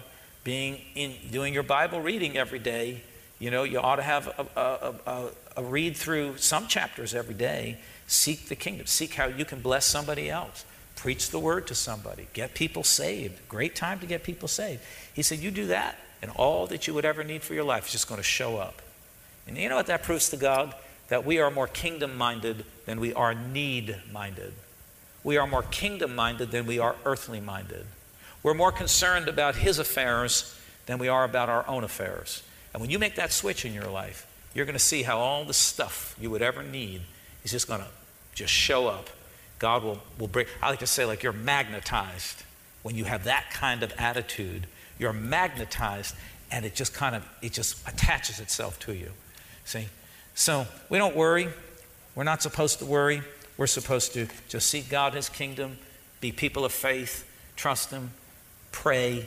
being 0.43 0.81
in 0.95 1.15
doing 1.31 1.53
your 1.53 1.63
Bible 1.63 2.01
reading 2.01 2.37
every 2.37 2.59
day. 2.59 3.01
You 3.37 3.51
know, 3.51 3.63
you 3.63 3.79
ought 3.79 3.97
to 3.97 4.01
have 4.01 4.27
a, 4.27 4.59
a, 4.59 4.93
a, 5.05 5.29
a 5.57 5.63
read 5.63 5.95
through 5.95 6.37
some 6.37 6.67
chapters 6.67 7.13
every 7.13 7.35
day. 7.35 7.77
Seek 8.07 8.47
the 8.47 8.55
kingdom. 8.55 8.87
Seek 8.87 9.13
how 9.13 9.27
you 9.27 9.45
can 9.45 9.61
bless 9.61 9.85
somebody 9.85 10.29
else. 10.29 10.65
Preach 10.99 11.29
the 11.29 11.39
word 11.39 11.65
to 11.67 11.75
somebody. 11.75 12.27
Get 12.33 12.53
people 12.53 12.83
saved. 12.83 13.47
Great 13.47 13.73
time 13.73 13.99
to 13.99 14.05
get 14.05 14.21
people 14.21 14.49
saved. 14.49 14.81
He 15.13 15.21
said, 15.21 15.39
You 15.39 15.49
do 15.49 15.67
that, 15.67 15.97
and 16.21 16.29
all 16.31 16.67
that 16.67 16.87
you 16.87 16.93
would 16.93 17.05
ever 17.05 17.23
need 17.23 17.41
for 17.41 17.53
your 17.53 17.63
life 17.63 17.85
is 17.85 17.93
just 17.93 18.09
going 18.09 18.19
to 18.19 18.23
show 18.23 18.57
up. 18.57 18.81
And 19.47 19.57
you 19.57 19.69
know 19.69 19.77
what 19.77 19.85
that 19.85 20.03
proves 20.03 20.29
to 20.31 20.35
God? 20.35 20.75
That 21.07 21.25
we 21.25 21.39
are 21.39 21.49
more 21.49 21.67
kingdom 21.67 22.17
minded 22.17 22.65
than 22.85 22.99
we 22.99 23.13
are 23.13 23.33
need 23.33 23.95
minded. 24.11 24.51
We 25.23 25.37
are 25.37 25.47
more 25.47 25.63
kingdom 25.63 26.15
minded 26.15 26.51
than 26.51 26.65
we 26.65 26.79
are 26.79 26.97
earthly 27.05 27.39
minded. 27.39 27.85
We're 28.43 28.53
more 28.53 28.73
concerned 28.73 29.29
about 29.29 29.55
His 29.55 29.79
affairs 29.79 30.53
than 30.85 30.99
we 30.99 31.07
are 31.07 31.23
about 31.23 31.47
our 31.47 31.65
own 31.65 31.85
affairs. 31.85 32.43
And 32.73 32.81
when 32.81 32.89
you 32.89 32.99
make 32.99 33.15
that 33.15 33.31
switch 33.31 33.63
in 33.63 33.73
your 33.73 33.89
life, 33.89 34.27
you're 34.53 34.65
going 34.65 34.73
to 34.73 34.79
see 34.79 35.03
how 35.03 35.19
all 35.19 35.45
the 35.45 35.53
stuff 35.53 36.13
you 36.19 36.29
would 36.29 36.41
ever 36.41 36.61
need 36.61 37.03
is 37.45 37.51
just 37.51 37.69
going 37.69 37.79
to 37.79 37.87
just 38.35 38.51
show 38.51 38.89
up. 38.89 39.09
God 39.59 39.83
will, 39.83 40.01
will 40.17 40.27
bring, 40.27 40.47
I 40.61 40.69
like 40.69 40.79
to 40.79 40.87
say, 40.87 41.05
like 41.05 41.21
you're 41.21 41.33
magnetized 41.33 42.43
when 42.81 42.95
you 42.95 43.03
have 43.03 43.25
that 43.25 43.51
kind 43.51 43.83
of 43.83 43.93
attitude. 43.97 44.67
You're 44.97 45.13
magnetized 45.13 46.15
and 46.51 46.65
it 46.65 46.73
just 46.73 46.93
kind 46.93 47.15
of, 47.15 47.27
it 47.41 47.53
just 47.53 47.87
attaches 47.87 48.39
itself 48.39 48.79
to 48.79 48.93
you. 48.93 49.11
See? 49.65 49.87
So 50.33 50.65
we 50.89 50.97
don't 50.97 51.15
worry. 51.15 51.49
We're 52.15 52.23
not 52.23 52.41
supposed 52.41 52.79
to 52.79 52.85
worry. 52.85 53.21
We're 53.57 53.67
supposed 53.67 54.13
to 54.13 54.27
just 54.47 54.67
seek 54.67 54.89
God, 54.89 55.13
His 55.13 55.29
kingdom, 55.29 55.77
be 56.21 56.31
people 56.31 56.63
of 56.63 56.71
faith, 56.71 57.29
trust 57.55 57.91
Him, 57.91 58.11
pray, 58.71 59.25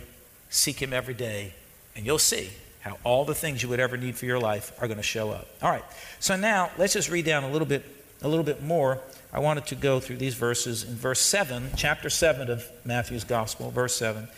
seek 0.49 0.81
Him 0.81 0.93
every 0.93 1.15
day, 1.15 1.53
and 1.95 2.07
you'll 2.07 2.19
see 2.19 2.51
how 2.81 2.99
all 3.05 3.25
the 3.25 3.35
things 3.35 3.63
you 3.63 3.69
would 3.69 3.79
ever 3.79 3.97
need 3.97 4.17
for 4.17 4.27
your 4.27 4.39
life 4.39 4.73
are 4.81 4.89
going 4.89 4.97
to 4.97 5.03
show 5.03 5.31
up. 5.31 5.47
All 5.63 5.71
right. 5.71 5.85
So 6.19 6.35
now 6.35 6.71
let's 6.79 6.95
just 6.95 7.11
read 7.11 7.25
down 7.25 7.45
a 7.45 7.51
little 7.51 7.67
bit 7.67 7.85
a 8.23 8.29
little 8.29 8.45
bit 8.45 8.63
more. 8.63 9.01
I 9.33 9.41
wanted 9.41 9.67
to 9.67 9.75
go 9.75 10.01
through 10.01 10.17
these 10.17 10.35
verses 10.35 10.85
in 10.85 10.95
verse 10.95 11.21
7, 11.21 11.71
chapter 11.77 12.11
7 12.11 12.51
of 12.51 12.69
Matthew's 12.85 13.25
Gospel, 13.25 13.71
verse 13.71 13.97
7. 13.97 14.29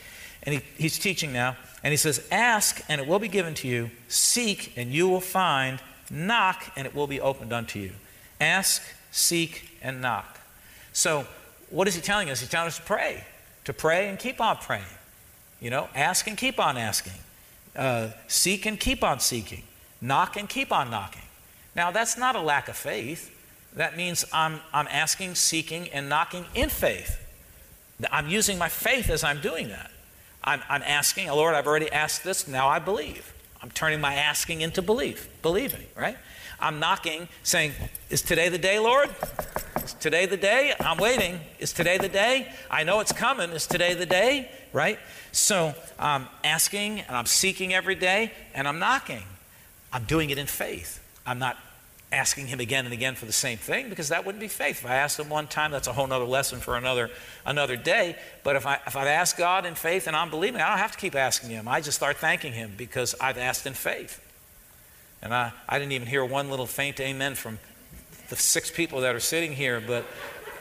And 0.45 0.55
he, 0.55 0.61
he's 0.77 0.99
teaching 0.99 1.33
now, 1.33 1.57
and 1.83 1.93
he 1.93 1.97
says, 1.97 2.27
Ask, 2.31 2.83
and 2.89 3.01
it 3.01 3.07
will 3.07 3.19
be 3.19 3.29
given 3.29 3.55
to 3.55 3.69
you. 3.69 3.91
Seek, 4.09 4.73
and 4.77 4.91
you 4.91 5.09
will 5.09 5.21
find. 5.21 5.81
Knock, 6.11 6.71
and 6.77 6.87
it 6.87 6.95
will 6.95 7.07
be 7.07 7.21
opened 7.21 7.53
unto 7.53 7.79
you. 7.79 7.93
Ask, 8.41 8.83
seek, 9.11 9.79
and 9.83 10.01
knock. 10.03 10.39
So, 10.93 11.27
what 11.71 11.89
is 11.89 11.95
he 11.95 12.01
telling 12.01 12.31
us? 12.31 12.41
He's 12.41 12.51
telling 12.51 12.69
us 12.69 12.77
to 12.77 12.83
pray 12.83 13.25
to 13.65 13.73
pray 13.73 14.09
and 14.09 14.19
keep 14.19 14.41
on 14.41 14.57
praying. 14.59 14.85
You 15.61 15.71
know, 15.71 15.89
ask 15.95 16.27
and 16.27 16.37
keep 16.37 16.61
on 16.61 16.77
asking. 16.77 17.15
Uh, 17.75 18.09
seek 18.29 18.67
and 18.67 18.79
keep 18.79 19.03
on 19.03 19.21
seeking. 19.21 19.63
Knock 20.01 20.37
and 20.37 20.49
keep 20.49 20.71
on 20.71 20.91
knocking. 20.91 21.23
Now, 21.75 21.91
that's 21.91 22.17
not 22.17 22.37
a 22.37 22.41
lack 22.41 22.69
of 22.69 22.77
faith. 22.77 23.34
That 23.75 23.97
means 23.97 24.25
I'm, 24.33 24.61
I'm 24.73 24.87
asking, 24.89 25.35
seeking, 25.35 25.89
and 25.89 26.09
knocking 26.09 26.47
in 26.55 26.69
faith. 26.69 27.21
I'm 28.11 28.29
using 28.29 28.59
my 28.59 28.69
faith 28.69 29.11
as 29.11 29.25
I'm 29.25 29.41
doing 29.41 29.69
that. 29.69 29.91
I'm, 30.43 30.61
I'm 30.69 30.83
asking, 30.83 31.31
oh, 31.31 31.37
Lord, 31.37 31.55
I've 31.55 31.67
already 31.67 31.91
asked 31.91 32.23
this, 32.23 32.47
now 32.47 32.69
I 32.69 32.79
believe. 32.79 33.33
I'm 33.63 33.71
turning 33.71 34.01
my 34.01 34.15
asking 34.15 34.61
into 34.61 34.83
belief, 34.83 35.29
believing, 35.43 35.87
right? 35.97 36.19
I'm 36.61 36.79
knocking, 36.79 37.29
saying, 37.43 37.73
Is 38.11 38.23
today 38.23 38.49
the 38.49 38.59
day, 38.59 38.79
Lord? 38.79 39.11
Is 39.83 39.95
today 39.95 40.27
the 40.27 40.37
day? 40.37 40.75
I'm 40.81 40.99
waiting. 40.99 41.41
Is 41.59 41.73
today 41.73 41.99
the 41.99 42.09
day? 42.09 42.53
I 42.71 42.85
know 42.85 43.01
it's 43.01 43.13
coming. 43.13 43.51
Is 43.51 43.67
today 43.67 43.95
the 43.95 44.07
day? 44.07 44.51
Right? 44.73 44.99
So 45.33 45.75
I'm 45.99 46.29
asking 46.43 47.01
and 47.01 47.17
I'm 47.17 47.27
seeking 47.27 47.75
every 47.75 47.95
day 47.95 48.33
and 48.55 48.69
I'm 48.69 48.79
knocking. 48.79 49.25
I'm 49.93 50.05
doing 50.05 50.31
it 50.31 50.39
in 50.39 50.47
faith. 50.47 51.03
I'm 51.27 51.39
not 51.39 51.57
asking 52.15 52.47
him 52.47 52.61
again 52.61 52.85
and 52.85 52.95
again 52.95 53.15
for 53.15 53.27
the 53.27 53.33
same 53.33 53.59
thing 53.59 53.89
because 53.89 54.09
that 54.09 54.25
wouldn't 54.25 54.41
be 54.41 54.49
faith. 54.49 54.83
If 54.83 54.87
I 54.87 54.97
asked 54.97 55.19
him 55.19 55.29
one 55.29 55.47
time, 55.47 55.71
that's 55.71 55.89
a 55.89 55.93
whole 55.93 56.11
other 56.11 56.25
lesson 56.25 56.61
for 56.61 56.77
another 56.77 57.11
another 57.45 57.77
day. 57.77 58.17
But 58.43 58.57
if 58.57 58.67
I 58.67 58.79
if 58.87 58.97
I 58.97 59.07
ask 59.09 59.37
God 59.37 59.67
in 59.67 59.75
faith 59.75 60.07
and 60.07 60.17
I'm 60.17 60.31
believing, 60.31 60.61
I 60.61 60.71
don't 60.71 60.79
have 60.79 60.93
to 60.93 60.99
keep 60.99 61.15
asking 61.15 61.51
him. 61.51 61.69
I 61.69 61.81
just 61.81 61.97
start 61.97 62.17
thanking 62.17 62.53
him 62.53 62.73
because 62.77 63.15
I've 63.21 63.39
asked 63.39 63.67
in 63.67 63.75
faith. 63.75 64.21
And 65.23 65.35
I, 65.35 65.53
I 65.69 65.79
didn't 65.79 65.93
even 65.93 66.07
hear 66.07 66.25
one 66.25 66.51
little 66.51 66.67
faint 66.67 67.01
amen 67.01 67.35
from 67.35 67.59
the 68.29 68.37
six 68.37 68.71
people 68.71 69.01
that 69.01 69.15
are 69.15 69.21
sitting 69.21 69.53
here, 69.53 69.81
but 69.81 70.05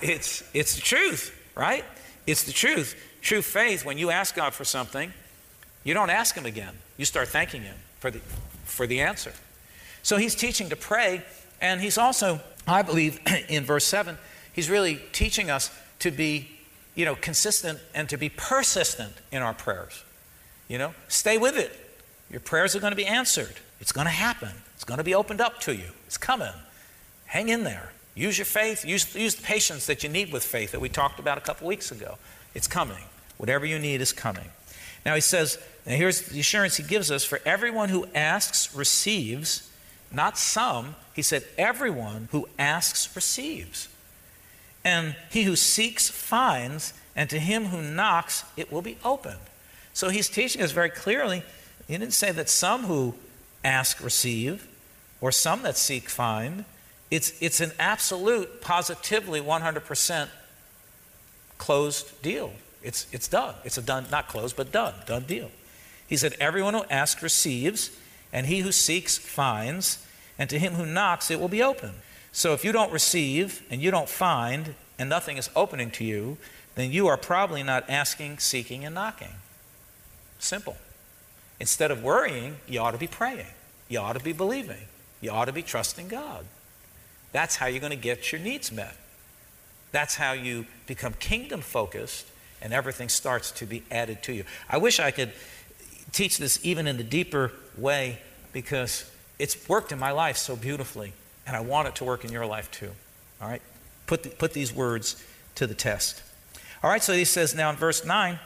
it's 0.02 0.44
it's 0.54 0.76
the 0.76 0.82
truth, 0.82 1.38
right? 1.56 1.86
It's 2.26 2.44
the 2.44 2.54
truth. 2.54 2.96
True 3.22 3.42
faith, 3.42 3.86
when 3.86 3.98
you 3.98 4.10
ask 4.10 4.36
God 4.36 4.54
for 4.54 4.66
something, 4.66 5.14
you 5.84 5.94
don't 5.94 6.10
ask 6.10 6.36
him 6.36 6.46
again. 6.46 6.74
You 6.98 7.06
start 7.06 7.28
thanking 7.30 7.62
him 7.62 7.76
for 8.00 8.12
the 8.12 8.20
for 8.66 8.88
the 8.88 9.02
answer. 9.02 9.34
So 10.02 10.18
he's 10.18 10.36
teaching 10.36 10.70
to 10.70 10.76
pray 10.76 11.24
and 11.63 11.79
he's 11.79 11.98
also, 11.98 12.41
I 12.67 12.82
believe, 12.82 13.20
in 13.50 13.63
verse 13.63 13.86
7, 13.86 14.17
he's 14.51 14.70
really 14.70 15.00
teaching 15.13 15.50
us 15.50 15.72
to 16.00 16.12
be, 16.12 16.51
you 16.93 17.05
know, 17.05 17.15
consistent 17.15 17.79
and 17.96 18.10
to 18.10 18.17
be 18.17 18.27
persistent 18.29 19.13
in 19.32 19.41
our 19.41 19.53
prayers. 19.53 20.03
You 20.67 20.77
know, 20.77 20.93
stay 21.08 21.38
with 21.38 21.58
it. 21.58 21.72
Your 22.29 22.41
prayers 22.41 22.75
are 22.75 22.79
going 22.79 22.91
to 22.91 22.98
be 22.98 23.05
answered. 23.05 23.55
It's 23.79 23.93
going 23.93 24.05
to 24.05 24.12
happen. 24.12 24.50
It's 24.75 24.84
going 24.84 24.98
to 24.98 25.03
be 25.03 25.15
opened 25.15 25.39
up 25.39 25.62
to 25.62 25.74
you. 25.74 25.89
It's 26.05 26.17
coming. 26.17 26.53
Hang 27.27 27.48
in 27.48 27.63
there. 27.63 27.93
Use 28.13 28.38
your 28.38 28.46
faith. 28.46 28.84
Use, 28.84 29.15
use 29.15 29.36
the 29.36 29.43
patience 29.43 29.86
that 29.86 30.03
you 30.03 30.10
need 30.10 30.34
with 30.34 30.43
faith 30.43 30.74
that 30.74 30.82
we 30.82 30.89
talked 30.89 31.20
about 31.20 31.38
a 31.38 31.41
couple 31.41 31.67
weeks 31.67 31.91
ago. 31.91 32.17
It's 32.53 32.67
coming. 32.67 33.03
Whatever 33.38 33.65
you 33.65 33.79
need 33.79 34.01
is 34.01 34.12
coming. 34.12 34.50
Now 35.05 35.15
he 35.15 35.22
says, 35.22 35.58
and 35.86 35.96
here's 35.96 36.24
the 36.24 36.39
assurance 36.41 36.75
he 36.75 36.84
gives 36.84 37.10
us 37.10 37.24
for 37.24 37.39
everyone 37.46 37.89
who 37.89 38.08
asks 38.13 38.75
receives, 38.75 39.70
not 40.13 40.38
some, 40.38 40.96
he 41.13 41.22
said, 41.22 41.43
Everyone 41.58 42.29
who 42.32 42.48
asks 42.60 43.13
receives. 43.15 43.89
And 44.86 45.15
he 45.32 45.43
who 45.43 45.55
seeks 45.55 46.10
finds, 46.10 46.93
and 47.15 47.29
to 47.29 47.39
him 47.39 47.65
who 47.65 47.82
knocks 47.82 48.43
it 48.55 48.72
will 48.72 48.82
be 48.82 48.98
opened. 49.03 49.39
So 49.93 50.10
he's 50.10 50.29
teaching 50.29 50.62
us 50.62 50.72
very 50.72 50.89
clearly. 50.89 51.43
He 51.88 51.98
didn't 51.98 52.13
say 52.13 52.32
that 52.32 52.50
some 52.50 52.84
who 52.84 53.15
ask 53.63 54.03
receive, 54.03 54.67
or 55.22 55.32
some 55.32 55.63
that 55.63 55.77
seek 55.77 56.10
find. 56.10 56.65
It's, 57.10 57.34
it's 57.41 57.62
an 57.62 57.72
absolute, 57.79 58.62
positively 58.62 59.39
100% 59.39 60.27
closed 61.58 62.22
deal. 62.22 62.51
It's, 62.82 63.08
it's 63.12 63.27
done. 63.27 63.55
It's 63.63 63.77
a 63.77 63.82
done, 63.82 64.08
not 64.12 64.27
closed, 64.27 64.58
but 64.58 64.72
done, 64.72 64.93
done 65.05 65.24
deal. 65.24 65.50
He 66.08 66.17
said, 66.17 66.36
Everyone 66.39 66.74
who 66.74 66.84
asks 66.89 67.24
receives, 67.24 67.91
and 68.34 68.48
he 68.48 68.60
who 68.60 68.74
seeks 68.74 69.18
finds, 69.18 70.06
and 70.38 70.50
to 70.50 70.60
him 70.60 70.74
who 70.74 70.86
knocks, 70.86 71.32
it 71.32 71.40
will 71.40 71.48
be 71.48 71.63
open. 71.63 71.92
So 72.34 72.54
if 72.54 72.66
you 72.66 72.72
don't 72.72 72.92
receive 72.92 73.62
and 73.70 73.82
you 73.82 73.92
don't 73.92 74.10
find, 74.10 74.74
and 75.00 75.08
nothing 75.08 75.38
is 75.38 75.50
opening 75.56 75.92
to 75.92 76.04
you, 76.04 76.38
then 76.75 76.92
you 76.92 77.08
are 77.08 77.18
probably 77.18 77.62
not 77.62 77.88
asking, 77.90 78.40
seeking, 78.40 78.84
and 78.84 78.96
knocking. 78.96 79.36
Simple. 80.40 80.75
Instead 81.60 81.92
of 81.92 82.04
worrying, 82.04 82.58
you 82.68 82.80
ought 82.80 82.92
to 82.92 82.98
be 82.98 83.08
praying. 83.08 83.46
You 83.88 84.00
ought 84.00 84.18
to 84.18 84.24
be 84.24 84.34
believing. 84.34 84.88
You 85.22 85.30
ought 85.30 85.46
to 85.46 85.54
be 85.54 85.62
trusting 85.62 86.08
God. 86.08 86.46
That's 87.32 87.56
how 87.58 87.68
you're 87.68 87.80
going 87.80 87.92
to 87.92 87.96
get 87.96 88.32
your 88.32 88.42
needs 88.42 88.72
met. 88.72 88.96
That's 89.92 90.16
how 90.16 90.34
you 90.34 90.66
become 90.88 91.13
kingdom 91.13 91.62
focused 91.62 92.25
and 92.62 92.74
everything 92.74 93.10
starts 93.10 93.52
to 93.52 93.66
be 93.66 93.84
added 93.92 94.24
to 94.24 94.34
you. 94.34 94.44
I 94.70 94.78
wish 94.78 95.00
I 95.00 95.12
could 95.12 95.32
teach 96.12 96.38
this 96.38 96.60
even 96.63 96.88
in 96.88 96.98
the 96.98 97.04
deeper 97.04 97.52
way 97.77 98.20
because 98.51 99.10
it's 99.39 99.68
worked 99.68 99.92
in 99.92 100.00
my 100.00 100.12
life 100.12 100.38
so 100.38 100.56
beautifully, 100.56 101.13
and 101.46 101.56
I 101.56 101.60
want 101.62 101.88
it 101.88 101.96
to 101.96 102.03
work 102.03 102.24
in 102.24 102.32
your 102.32 102.46
life 102.46 102.70
too. 102.72 102.92
All 103.42 103.50
right? 103.50 103.62
Put, 104.08 104.24
the, 104.24 104.30
put 104.30 104.53
these 104.53 104.74
words 104.74 105.22
to 105.56 105.68
the 105.68 105.74
test. 105.74 106.22
All 106.84 106.89
right, 106.89 107.03
so 107.03 107.13
he 107.13 107.25
says 107.25 107.56
now 107.56 107.70
in 107.70 107.75
verse 107.75 108.06
9, 108.06 108.39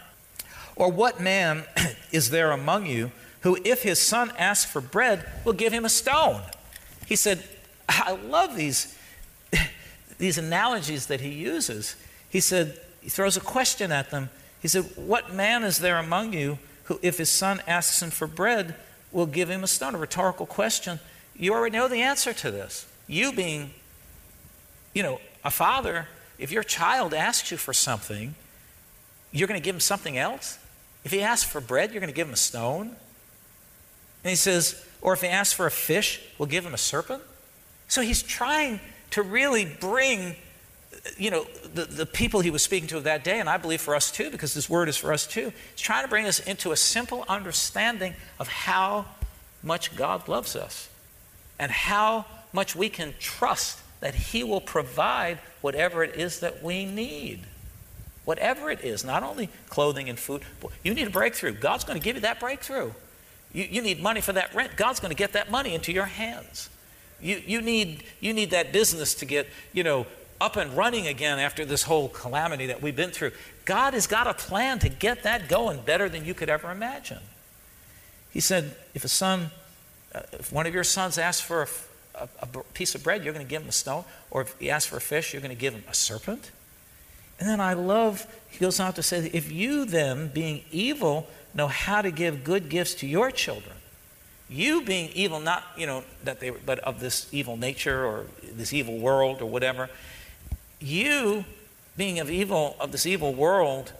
or 0.75 0.91
what 0.91 1.19
man 1.19 1.63
is 2.11 2.29
there 2.29 2.51
among 2.51 2.85
you 2.85 3.11
who, 3.41 3.57
if 3.63 3.83
his 3.83 4.01
son 4.01 4.31
asks 4.37 4.69
for 4.69 4.81
bread, 4.81 5.25
will 5.43 5.53
give 5.53 5.73
him 5.73 5.85
a 5.85 5.89
stone? 5.89 6.41
He 7.05 7.15
said, 7.15 7.43
I 7.89 8.11
love 8.11 8.55
these, 8.55 8.97
these 10.17 10.37
analogies 10.37 11.07
that 11.07 11.21
he 11.21 11.29
uses. 11.29 11.95
He 12.29 12.39
said, 12.39 12.79
he 13.01 13.09
throws 13.09 13.37
a 13.37 13.41
question 13.41 13.91
at 13.91 14.11
them. 14.11 14.29
He 14.61 14.67
said, 14.67 14.83
What 14.95 15.33
man 15.33 15.63
is 15.63 15.79
there 15.79 15.97
among 15.97 16.33
you 16.33 16.59
who, 16.83 16.99
if 17.01 17.17
his 17.17 17.29
son 17.29 17.61
asks 17.67 18.01
him 18.01 18.09
for 18.09 18.27
bread, 18.27 18.75
will 19.11 19.25
give 19.25 19.49
him 19.49 19.63
a 19.63 19.67
stone. 19.67 19.95
A 19.95 19.97
rhetorical 19.97 20.45
question. 20.45 20.99
You 21.35 21.53
already 21.53 21.77
know 21.77 21.87
the 21.87 22.01
answer 22.01 22.33
to 22.33 22.51
this. 22.51 22.85
You 23.07 23.31
being, 23.31 23.71
you 24.93 25.03
know, 25.03 25.21
a 25.43 25.51
father, 25.51 26.07
if 26.37 26.51
your 26.51 26.63
child 26.63 27.13
asks 27.13 27.51
you 27.51 27.57
for 27.57 27.73
something, 27.73 28.35
you're 29.31 29.47
going 29.47 29.59
to 29.59 29.63
give 29.63 29.75
him 29.75 29.81
something 29.81 30.17
else? 30.17 30.57
If 31.03 31.11
he 31.11 31.21
asks 31.21 31.49
for 31.49 31.61
bread, 31.61 31.91
you're 31.91 32.01
going 32.01 32.11
to 32.11 32.15
give 32.15 32.27
him 32.27 32.33
a 32.33 32.37
stone? 32.37 32.87
And 34.23 34.29
he 34.29 34.35
says, 34.35 34.83
or 35.01 35.13
if 35.13 35.21
he 35.21 35.27
asks 35.27 35.53
for 35.53 35.65
a 35.65 35.71
fish, 35.71 36.21
we'll 36.37 36.49
give 36.49 36.65
him 36.65 36.73
a 36.73 36.77
serpent? 36.77 37.23
So 37.87 38.01
he's 38.01 38.23
trying 38.23 38.79
to 39.11 39.21
really 39.21 39.65
bring 39.65 40.35
you 41.17 41.31
know, 41.31 41.45
the, 41.73 41.85
the 41.85 42.05
people 42.05 42.41
he 42.41 42.49
was 42.49 42.61
speaking 42.61 42.87
to 42.89 42.97
of 42.97 43.03
that 43.03 43.23
day, 43.23 43.39
and 43.39 43.49
I 43.49 43.57
believe 43.57 43.81
for 43.81 43.95
us 43.95 44.11
too, 44.11 44.29
because 44.29 44.53
this 44.53 44.69
word 44.69 44.89
is 44.89 44.97
for 44.97 45.13
us 45.13 45.27
too, 45.27 45.51
he's 45.71 45.81
trying 45.81 46.03
to 46.03 46.09
bring 46.09 46.25
us 46.25 46.39
into 46.39 46.71
a 46.71 46.77
simple 46.77 47.25
understanding 47.29 48.13
of 48.39 48.47
how 48.47 49.05
much 49.63 49.95
God 49.95 50.27
loves 50.27 50.55
us 50.55 50.89
and 51.59 51.71
how 51.71 52.25
much 52.53 52.75
we 52.75 52.89
can 52.89 53.13
trust 53.19 53.79
that 53.99 54.13
he 54.13 54.43
will 54.43 54.61
provide 54.61 55.39
whatever 55.61 56.03
it 56.03 56.15
is 56.15 56.39
that 56.39 56.63
we 56.63 56.85
need. 56.85 57.41
Whatever 58.25 58.69
it 58.69 58.83
is, 58.83 59.05
not 59.05 59.23
only 59.23 59.49
clothing 59.69 60.09
and 60.09 60.19
food, 60.19 60.41
you 60.83 60.93
need 60.93 61.07
a 61.07 61.11
breakthrough. 61.11 61.53
God's 61.53 61.83
going 61.83 61.97
to 61.97 62.03
give 62.03 62.15
you 62.15 62.21
that 62.21 62.39
breakthrough. 62.39 62.91
You, 63.53 63.65
you 63.69 63.81
need 63.81 64.01
money 64.01 64.21
for 64.21 64.33
that 64.33 64.53
rent. 64.53 64.75
God's 64.75 64.99
going 64.99 65.11
to 65.11 65.15
get 65.15 65.33
that 65.33 65.49
money 65.49 65.73
into 65.73 65.93
your 65.93 66.05
hands. 66.05 66.69
You, 67.21 67.41
you, 67.45 67.61
need, 67.61 68.03
you 68.19 68.33
need 68.33 68.51
that 68.51 68.71
business 68.71 69.15
to 69.15 69.25
get, 69.25 69.47
you 69.73 69.83
know, 69.83 70.05
up 70.39 70.55
and 70.55 70.75
running 70.75 71.07
again 71.07 71.39
after 71.39 71.65
this 71.65 71.83
whole 71.83 72.09
calamity 72.09 72.67
that 72.67 72.81
we've 72.81 72.95
been 72.95 73.11
through. 73.11 73.31
God 73.65 73.93
has 73.93 74.07
got 74.07 74.27
a 74.27 74.33
plan 74.33 74.79
to 74.79 74.89
get 74.89 75.23
that 75.23 75.49
going 75.49 75.81
better 75.81 76.09
than 76.09 76.25
you 76.25 76.33
could 76.33 76.49
ever 76.49 76.71
imagine. 76.71 77.19
He 78.31 78.39
said, 78.39 78.75
if 78.93 79.03
a 79.03 79.07
son, 79.07 79.49
uh, 80.13 80.21
if 80.33 80.51
one 80.51 80.67
of 80.67 80.73
your 80.73 80.83
sons 80.83 81.17
asks 81.17 81.41
for 81.41 81.63
a, 81.63 81.67
a, 82.23 82.29
a 82.41 82.63
piece 82.73 82.93
of 82.95 83.03
bread, 83.03 83.23
you're 83.23 83.33
going 83.33 83.45
to 83.45 83.49
give 83.49 83.61
him 83.63 83.69
a 83.69 83.73
stone. 83.73 84.03
Or 84.29 84.41
if 84.41 84.55
he 84.59 84.69
asks 84.69 84.89
for 84.89 84.97
a 84.97 85.01
fish, 85.01 85.33
you're 85.33 85.41
going 85.41 85.55
to 85.55 85.59
give 85.59 85.73
him 85.73 85.83
a 85.89 85.93
serpent. 85.93 86.51
And 87.39 87.47
then 87.47 87.59
I 87.59 87.73
love, 87.73 88.25
he 88.49 88.59
goes 88.59 88.79
on 88.79 88.93
to 88.93 89.03
say, 89.03 89.29
if 89.33 89.51
you 89.51 89.85
then, 89.85 90.27
being 90.29 90.63
evil, 90.71 91.27
know 91.53 91.67
how 91.67 92.01
to 92.01 92.11
give 92.11 92.43
good 92.43 92.69
gifts 92.69 92.95
to 92.95 93.07
your 93.07 93.31
children, 93.31 93.75
you 94.49 94.81
being 94.81 95.09
evil, 95.13 95.39
not, 95.39 95.63
you 95.77 95.85
know, 95.85 96.03
that 96.23 96.39
they, 96.39 96.51
but 96.51 96.79
of 96.79 96.99
this 96.99 97.27
evil 97.31 97.57
nature 97.57 98.05
or 98.05 98.27
this 98.53 98.71
evil 98.73 98.97
world 98.97 99.41
or 99.41 99.45
whatever, 99.45 99.89
you, 100.79 101.45
being 101.95 102.19
of 102.19 102.29
evil, 102.29 102.75
of 102.79 102.91
this 102.91 103.05
evil 103.05 103.33
world, 103.33 103.93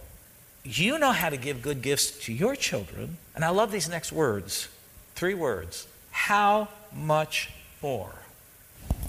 you 0.63 1.00
know 1.00 1.12
how 1.12 1.29
to 1.29 1.38
give 1.38 1.62
good 1.62 1.81
gifts 1.81 2.25
to 2.25 2.34
your 2.34 2.55
children. 2.55 3.17
And 3.36 3.46
I 3.46 3.50
love 3.50 3.72
these 3.72 3.89
next 3.89 4.12
words 4.12 4.67
three 5.15 5.34
words. 5.34 5.88
How 6.12 6.67
much 6.93 7.50
more? 7.81 8.13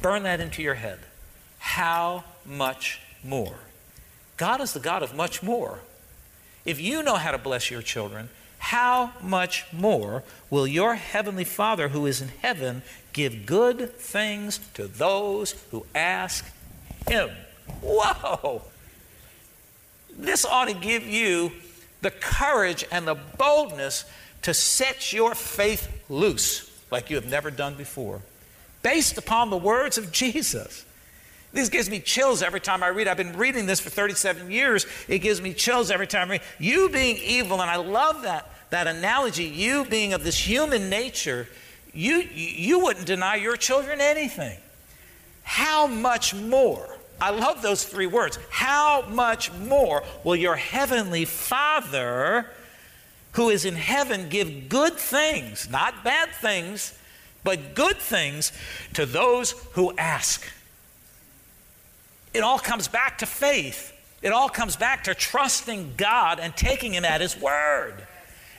Burn 0.00 0.22
that 0.22 0.40
into 0.40 0.62
your 0.62 0.74
head. 0.74 1.00
How 1.58 2.24
much 2.46 3.00
more? 3.22 3.56
God 4.38 4.62
is 4.62 4.72
the 4.72 4.80
God 4.80 5.02
of 5.02 5.14
much 5.14 5.42
more. 5.42 5.80
If 6.64 6.80
you 6.80 7.02
know 7.02 7.16
how 7.16 7.32
to 7.32 7.38
bless 7.38 7.70
your 7.70 7.82
children, 7.82 8.30
how 8.58 9.12
much 9.22 9.66
more 9.72 10.22
will 10.48 10.66
your 10.66 10.94
heavenly 10.94 11.44
Father 11.44 11.88
who 11.88 12.06
is 12.06 12.22
in 12.22 12.28
heaven 12.28 12.82
give 13.12 13.44
good 13.44 13.94
things 13.94 14.60
to 14.74 14.86
those 14.86 15.52
who 15.70 15.84
ask 15.94 16.44
him? 17.06 17.30
Whoa! 17.82 18.62
This 20.16 20.44
ought 20.44 20.66
to 20.66 20.74
give 20.74 21.06
you 21.06 21.52
the 22.00 22.10
courage 22.10 22.84
and 22.90 23.06
the 23.06 23.14
boldness 23.14 24.04
to 24.42 24.54
set 24.54 25.12
your 25.12 25.34
faith 25.34 26.04
loose 26.08 26.70
like 26.90 27.10
you 27.10 27.16
have 27.16 27.26
never 27.26 27.50
done 27.50 27.74
before, 27.74 28.22
based 28.82 29.18
upon 29.18 29.50
the 29.50 29.56
words 29.56 29.98
of 29.98 30.10
Jesus. 30.10 30.84
This 31.52 31.68
gives 31.68 31.88
me 31.88 32.00
chills 32.00 32.42
every 32.42 32.60
time 32.60 32.82
I 32.82 32.88
read. 32.88 33.08
I've 33.08 33.16
been 33.16 33.36
reading 33.36 33.66
this 33.66 33.80
for 33.80 33.90
37 33.90 34.50
years. 34.50 34.86
It 35.08 35.20
gives 35.20 35.40
me 35.40 35.54
chills 35.54 35.90
every 35.90 36.06
time 36.06 36.28
I 36.28 36.32
read. 36.32 36.42
You 36.58 36.88
being 36.90 37.16
evil, 37.16 37.62
and 37.62 37.70
I 37.70 37.76
love 37.76 38.22
that, 38.22 38.50
that 38.70 38.86
analogy, 38.86 39.44
you 39.44 39.84
being 39.86 40.12
of 40.12 40.24
this 40.24 40.36
human 40.36 40.90
nature, 40.90 41.48
you, 41.94 42.18
you 42.18 42.80
wouldn't 42.80 43.06
deny 43.06 43.36
your 43.36 43.56
children 43.56 44.00
anything. 44.00 44.58
How 45.42 45.86
much 45.86 46.34
more 46.34 46.97
I 47.20 47.30
love 47.30 47.62
those 47.62 47.84
three 47.84 48.06
words. 48.06 48.38
How 48.50 49.02
much 49.08 49.52
more 49.52 50.04
will 50.24 50.36
your 50.36 50.56
heavenly 50.56 51.24
Father 51.24 52.46
who 53.32 53.50
is 53.50 53.64
in 53.64 53.74
heaven 53.74 54.28
give 54.28 54.68
good 54.68 54.94
things, 54.94 55.68
not 55.70 56.04
bad 56.04 56.30
things, 56.30 56.96
but 57.44 57.74
good 57.74 57.96
things 57.96 58.52
to 58.94 59.06
those 59.06 59.52
who 59.72 59.94
ask? 59.96 60.44
It 62.34 62.40
all 62.40 62.58
comes 62.58 62.88
back 62.88 63.18
to 63.18 63.26
faith. 63.26 63.92
It 64.22 64.32
all 64.32 64.48
comes 64.48 64.76
back 64.76 65.04
to 65.04 65.14
trusting 65.14 65.94
God 65.96 66.40
and 66.40 66.54
taking 66.56 66.92
Him 66.92 67.04
at 67.04 67.20
His 67.20 67.40
word. 67.40 67.94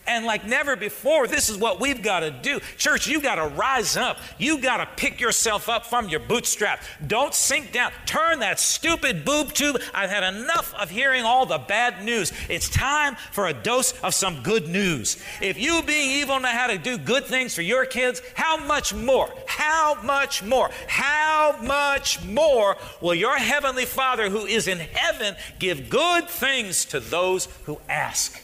And 0.10 0.26
like 0.26 0.46
never 0.46 0.76
before, 0.76 1.28
this 1.28 1.50
is 1.50 1.58
what 1.58 1.80
we've 1.80 2.02
got 2.02 2.22
to 2.22 2.32
do. 2.32 2.60
Church, 2.78 3.08
You've 3.08 3.24
got 3.24 3.36
to 3.36 3.48
rise 3.48 3.96
up. 3.96 4.18
You've 4.38 4.62
got 4.62 4.78
to 4.78 4.88
pick 4.96 5.20
yourself 5.22 5.70
up 5.70 5.86
from 5.86 6.10
your 6.10 6.20
bootstrap. 6.20 6.84
Don't 7.06 7.34
sink 7.34 7.72
down. 7.72 7.92
Turn 8.06 8.40
that 8.40 8.60
stupid 8.60 9.26
boob 9.26 9.54
tube. 9.54 9.82
I've 9.94 10.10
had 10.10 10.24
enough 10.24 10.74
of 10.76 10.90
hearing 10.90 11.24
all 11.24 11.46
the 11.46 11.58
bad 11.60 12.04
news. 12.04 12.32
It's 12.50 12.70
time 12.70 13.18
for 13.32 13.48
a 13.48 13.54
dose 13.54 14.00
of 14.02 14.14
some 14.14 14.42
good 14.42 14.68
news. 14.68 15.18
If 15.42 15.60
you, 15.60 15.84
being 15.84 16.10
evil, 16.10 16.40
know 16.40 16.48
how 16.48 16.68
to 16.68 16.78
do 16.78 16.98
good 16.98 17.26
things 17.26 17.54
for 17.54 17.62
your 17.62 17.86
kids, 17.86 18.22
how 18.36 18.58
much 18.58 18.94
more? 18.94 19.30
How 19.48 20.02
much 20.02 20.44
more? 20.44 20.72
How 20.88 21.58
much 21.62 22.24
more 22.24 22.78
will 23.00 23.16
your 23.16 23.38
heavenly 23.38 23.86
Father 23.86 24.30
who 24.30 24.46
is 24.46 24.68
in 24.68 24.80
heaven 24.80 25.36
give 25.60 25.90
good 25.90 26.28
things 26.30 26.86
to 26.86 27.00
those 27.00 27.48
who 27.66 27.80
ask? 27.88 28.42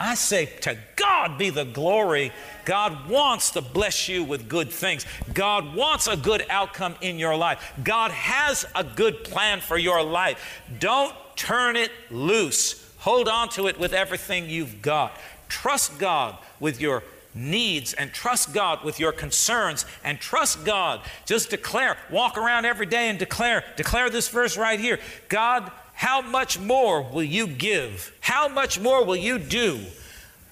I 0.00 0.14
say, 0.14 0.46
to 0.62 0.78
God 0.96 1.38
be 1.38 1.50
the 1.50 1.64
glory. 1.64 2.32
God 2.64 3.08
wants 3.08 3.50
to 3.52 3.60
bless 3.60 4.08
you 4.08 4.24
with 4.24 4.48
good 4.48 4.70
things. 4.70 5.06
God 5.32 5.74
wants 5.74 6.06
a 6.06 6.16
good 6.16 6.44
outcome 6.48 6.94
in 7.00 7.18
your 7.18 7.36
life. 7.36 7.72
God 7.82 8.10
has 8.10 8.64
a 8.74 8.84
good 8.84 9.24
plan 9.24 9.60
for 9.60 9.78
your 9.78 10.02
life. 10.02 10.60
Don't 10.78 11.14
turn 11.36 11.76
it 11.76 11.90
loose. 12.10 12.84
Hold 12.98 13.28
on 13.28 13.48
to 13.50 13.68
it 13.68 13.78
with 13.78 13.92
everything 13.92 14.50
you've 14.50 14.82
got. 14.82 15.16
Trust 15.48 15.98
God 15.98 16.36
with 16.60 16.80
your 16.80 17.02
needs 17.34 17.94
and 17.94 18.12
trust 18.12 18.52
God 18.52 18.84
with 18.84 18.98
your 18.98 19.12
concerns 19.12 19.86
and 20.04 20.18
trust 20.18 20.64
God. 20.64 21.00
Just 21.24 21.50
declare, 21.50 21.96
walk 22.10 22.36
around 22.36 22.64
every 22.64 22.86
day 22.86 23.08
and 23.08 23.18
declare, 23.18 23.64
declare 23.76 24.10
this 24.10 24.28
verse 24.28 24.56
right 24.56 24.80
here. 24.80 24.98
God 25.28 25.70
how 25.98 26.22
much 26.22 26.60
more 26.60 27.02
will 27.02 27.24
you 27.24 27.48
give? 27.48 28.16
How 28.20 28.46
much 28.46 28.78
more 28.78 29.04
will 29.04 29.16
you 29.16 29.36
do 29.36 29.80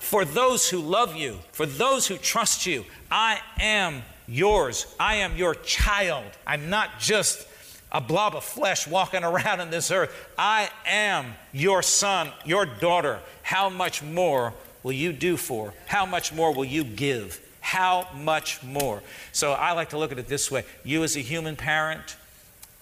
for 0.01 0.25
those 0.25 0.69
who 0.69 0.81
love 0.81 1.15
you, 1.15 1.39
for 1.53 1.67
those 1.67 2.09
who 2.09 2.17
trust 2.17 2.67
you? 2.67 2.85
I 3.13 3.39
am 3.61 4.03
yours. 4.27 4.93
I 4.99 5.19
am 5.19 5.37
your 5.37 5.55
child. 5.55 6.25
I'm 6.49 6.69
not 6.69 6.99
just 6.99 7.47
a 7.93 8.01
blob 8.01 8.35
of 8.35 8.43
flesh 8.43 8.89
walking 8.89 9.23
around 9.31 9.61
in 9.61 9.71
this 9.71 9.93
earth. 9.93 10.11
I 10.37 10.69
am 10.85 11.37
your 11.53 11.81
son, 11.81 12.33
your 12.45 12.67
daughter. 12.67 13.21
How 13.43 13.69
much 13.69 14.03
more 14.03 14.53
will 14.83 14.95
you 14.95 15.13
do 15.13 15.37
for? 15.37 15.73
How 15.87 16.07
much 16.07 16.33
more 16.33 16.53
will 16.53 16.65
you 16.65 16.83
give? 16.83 17.41
How 17.61 18.09
much 18.17 18.65
more? 18.65 19.01
So 19.31 19.53
I 19.53 19.75
like 19.75 19.91
to 19.91 19.99
look 19.99 20.11
at 20.11 20.19
it 20.19 20.27
this 20.27 20.51
way 20.51 20.65
you, 20.83 21.05
as 21.05 21.17
a 21.17 21.21
human 21.21 21.55
parent, 21.55 22.17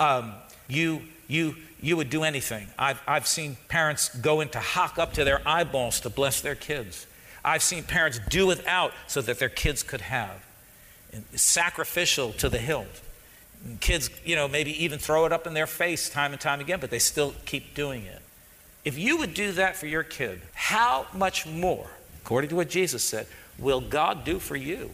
um, 0.01 0.33
you, 0.67 1.03
you, 1.27 1.57
you 1.81 1.97
would 1.97 2.11
do 2.11 2.23
anything. 2.23 2.69
I've, 2.79 3.01
I've 3.07 3.27
seen 3.27 3.57
parents 3.69 4.09
go 4.17 4.41
into 4.41 4.59
hock 4.59 4.99
up 4.99 5.15
to 5.15 5.25
their 5.25 5.47
eyeballs 5.47 6.01
to 6.01 6.11
bless 6.11 6.41
their 6.41 6.55
kids. 6.55 7.07
I've 7.45 7.63
seen 7.63 7.83
parents 7.83 8.21
do 8.31 8.47
without 8.47 8.93
so 9.07 9.21
that 9.23 9.39
their 9.39 9.49
kids 9.49 9.83
could 9.83 10.01
have. 10.01 10.45
sacrificial 11.35 12.33
to 12.35 12.49
the 12.49 12.59
hilt. 12.59 13.03
And 13.65 13.81
kids, 13.81 14.11
you 14.25 14.37
know, 14.37 14.49
maybe 14.49 14.85
even 14.85 14.99
throw 14.99 15.25
it 15.27 15.33
up 15.33 15.47
in 15.47 15.55
their 15.55 15.67
face 15.67 16.11
time 16.11 16.33
and 16.33 16.41
time 16.41 16.61
again, 16.61 16.81
but 16.81 16.91
they 16.91 16.99
still 16.99 17.35
keep 17.45 17.75
doing 17.75 18.05
it. 18.05 18.21
If 18.85 18.99
you 18.99 19.17
would 19.19 19.33
do 19.33 19.53
that 19.53 19.77
for 19.77 19.87
your 19.87 20.03
kid, 20.03 20.43
how 20.53 21.07
much 21.15 21.47
more, 21.47 21.89
according 22.23 22.51
to 22.51 22.57
what 22.57 22.69
Jesus 22.69 23.03
said, 23.03 23.27
will 23.59 23.81
God 23.81 24.25
do 24.25 24.39
for 24.39 24.57
you? 24.57 24.93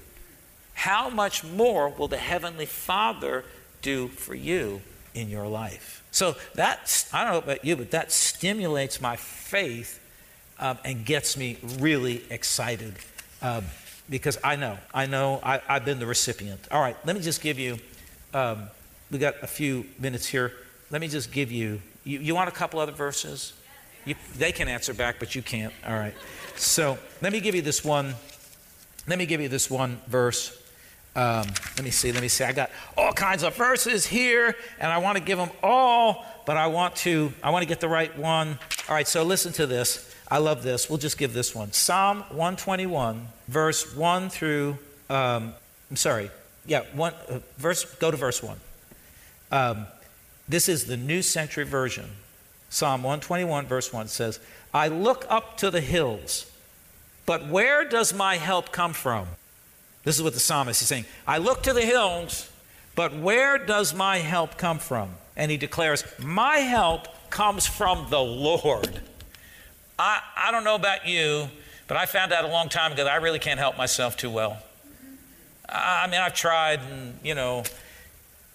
How 0.75 1.10
much 1.10 1.44
more 1.44 1.88
will 1.88 2.08
the 2.08 2.16
Heavenly 2.16 2.66
Father 2.66 3.44
do 3.82 4.08
for 4.08 4.34
you 4.34 4.82
in 5.14 5.28
your 5.28 5.47
life? 5.47 6.00
So 6.10 6.36
that's, 6.54 7.12
I 7.14 7.25
don't 7.25 7.32
know 7.32 7.38
about 7.38 7.64
you, 7.64 7.76
but 7.76 7.90
that 7.92 8.12
stimulates 8.12 9.00
my 9.00 9.16
faith 9.16 10.00
um, 10.58 10.78
and 10.84 11.04
gets 11.04 11.36
me 11.36 11.58
really 11.78 12.23
excited 12.30 12.94
um, 13.42 13.64
because 14.08 14.38
I 14.42 14.56
know, 14.56 14.78
I 14.92 15.06
know 15.06 15.40
I, 15.42 15.58
have 15.66 15.84
been 15.84 15.99
the 15.99 16.06
recipient. 16.06 16.68
All 16.70 16.80
right, 16.80 16.96
let 17.04 17.16
me 17.16 17.23
just 17.23 17.40
give 17.40 17.58
you, 17.58 17.78
um, 18.34 18.68
we 19.10 19.18
got 19.18 19.36
a 19.42 19.46
few 19.46 19.86
minutes 19.99 20.26
here. 20.26 20.52
Let 20.90 21.00
me 21.00 21.08
just 21.08 21.32
give 21.32 21.52
you, 21.52 21.80
you, 22.04 22.18
you 22.18 22.34
want 22.34 22.49
a 22.49 22.52
couple 22.52 22.80
other 22.80 22.92
verses? 22.92 23.52
You, 24.04 24.14
they 24.36 24.52
can 24.52 24.68
answer 24.68 24.92
back, 24.94 25.18
but 25.18 25.34
you 25.34 25.42
can't. 25.42 25.73
All 25.86 25.94
right. 25.94 26.14
So 26.56 26.99
let 27.23 27.32
me 27.32 27.40
give 27.40 27.54
you 27.54 27.62
this 27.62 27.84
one. 27.84 28.14
Let 29.06 29.18
me 29.18 29.26
give 29.26 29.40
you 29.40 29.49
this 29.49 29.70
one 29.70 30.00
verse. 30.06 30.59
Um, 31.21 31.47
let 31.76 31.85
me 31.85 31.91
see, 31.91 32.13
let 32.13 32.23
me 32.23 32.28
see. 32.28 32.45
I 32.45 32.52
got 32.52 32.71
all 32.97 33.13
kinds 33.13 33.43
of 33.43 33.54
verses 33.54 34.06
here, 34.06 34.56
and 34.78 34.91
I 34.91 34.99
want 34.99 35.19
to 35.19 35.23
give 35.23 35.37
them 35.39 35.50
all, 35.63 36.25
but 36.47 36.56
I 36.56 36.69
want 36.69 36.97
to 36.97 37.33
I 37.43 37.50
want 37.50 37.63
to 37.63 37.69
get 37.69 37.80
the 37.80 37.89
right 37.89 38.17
one. 38.19 38.59
All 38.89 38.95
right, 38.95 39.06
so 39.06 39.23
listen 39.23 39.52
to 39.54 39.67
this. 39.67 40.15
I 40.30 40.39
love 40.39 40.63
this. 40.63 40.89
We'll 40.89 40.99
just 40.99 41.19
give 41.19 41.35
this 41.35 41.54
one. 41.54 41.73
Psalm 41.73 42.21
121, 42.30 43.28
verse 43.49 43.95
1 43.95 44.30
through 44.30 44.78
um, 45.11 45.54
I'm 45.91 45.97
sorry. 45.97 46.30
Yeah, 46.65 46.85
one 46.95 47.13
uh, 47.28 47.41
verse. 47.59 47.85
Go 47.97 48.11
to 48.11 48.17
verse 48.17 48.43
one. 48.43 48.59
Um, 49.50 49.87
this 50.49 50.69
is 50.69 50.85
the 50.85 50.97
New 50.97 51.21
Century 51.21 51.65
Version. 51.65 52.09
Psalm 52.69 53.02
121, 53.02 53.67
verse 53.67 53.93
1 53.93 54.06
says, 54.06 54.39
I 54.73 54.87
look 54.87 55.26
up 55.28 55.56
to 55.56 55.73
the 55.73 55.80
hills, 55.80 56.49
but 57.26 57.49
where 57.49 57.85
does 57.85 58.15
my 58.15 58.37
help 58.37 58.71
come 58.71 58.93
from? 58.93 59.26
This 60.04 60.17
is 60.17 60.23
what 60.23 60.32
the 60.32 60.41
psalmist 60.41 60.80
is 60.80 60.89
saying. 60.89 61.04
I 61.26 61.39
look 61.39 61.63
to 61.65 61.73
the 61.73 61.82
hills, 61.82 62.50
but 62.95 63.15
where 63.17 63.58
does 63.58 63.95
my 63.95 64.19
help 64.19 64.56
come 64.56 64.78
from? 64.78 65.10
And 65.36 65.50
he 65.50 65.56
declares, 65.56 66.04
My 66.19 66.58
help 66.58 67.08
comes 67.30 67.67
from 67.67 68.06
the 68.10 68.21
Lord. 68.21 69.00
I, 69.99 70.21
I 70.36 70.50
don't 70.50 70.65
know 70.65 70.75
about 70.75 71.06
you, 71.06 71.49
but 71.86 71.97
I 71.97 72.06
found 72.06 72.32
out 72.32 72.45
a 72.45 72.49
long 72.49 72.69
time 72.69 72.93
ago 72.93 73.04
that 73.04 73.13
I 73.13 73.17
really 73.17 73.39
can't 73.39 73.58
help 73.58 73.76
myself 73.76 74.17
too 74.17 74.30
well. 74.30 74.58
I 75.69 76.08
mean, 76.10 76.21
I've 76.21 76.34
tried, 76.34 76.80
and, 76.80 77.19
you 77.23 77.34
know, 77.34 77.65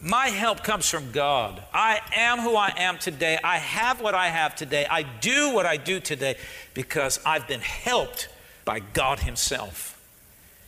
my 0.01 0.27
help 0.27 0.63
comes 0.63 0.89
from 0.89 1.11
God. 1.11 1.61
I 1.73 2.01
am 2.15 2.39
who 2.39 2.55
I 2.55 2.73
am 2.77 2.97
today. 2.97 3.37
I 3.43 3.57
have 3.57 4.01
what 4.01 4.13
I 4.13 4.27
have 4.27 4.55
today. 4.55 4.85
I 4.89 5.03
do 5.03 5.53
what 5.53 5.65
I 5.65 5.77
do 5.77 5.99
today 5.99 6.35
because 6.73 7.19
I've 7.25 7.47
been 7.47 7.61
helped 7.61 8.27
by 8.65 8.79
God 8.79 9.19
Himself. 9.19 9.94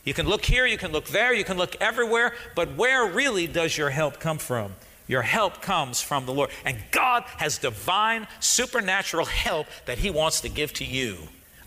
You 0.08 0.14
can 0.14 0.26
look 0.26 0.46
here, 0.46 0.64
you 0.64 0.78
can 0.78 0.90
look 0.90 1.08
there, 1.08 1.34
you 1.34 1.44
can 1.44 1.58
look 1.58 1.76
everywhere, 1.82 2.32
but 2.54 2.74
where 2.76 3.04
really 3.04 3.46
does 3.46 3.76
your 3.76 3.90
help 3.90 4.18
come 4.18 4.38
from? 4.38 4.74
Your 5.06 5.20
help 5.20 5.60
comes 5.60 6.00
from 6.00 6.24
the 6.24 6.32
Lord. 6.32 6.48
And 6.64 6.78
God 6.90 7.24
has 7.36 7.58
divine, 7.58 8.26
supernatural 8.40 9.26
help 9.26 9.66
that 9.84 9.98
He 9.98 10.08
wants 10.08 10.40
to 10.40 10.48
give 10.48 10.72
to 10.72 10.84
you. 10.86 11.18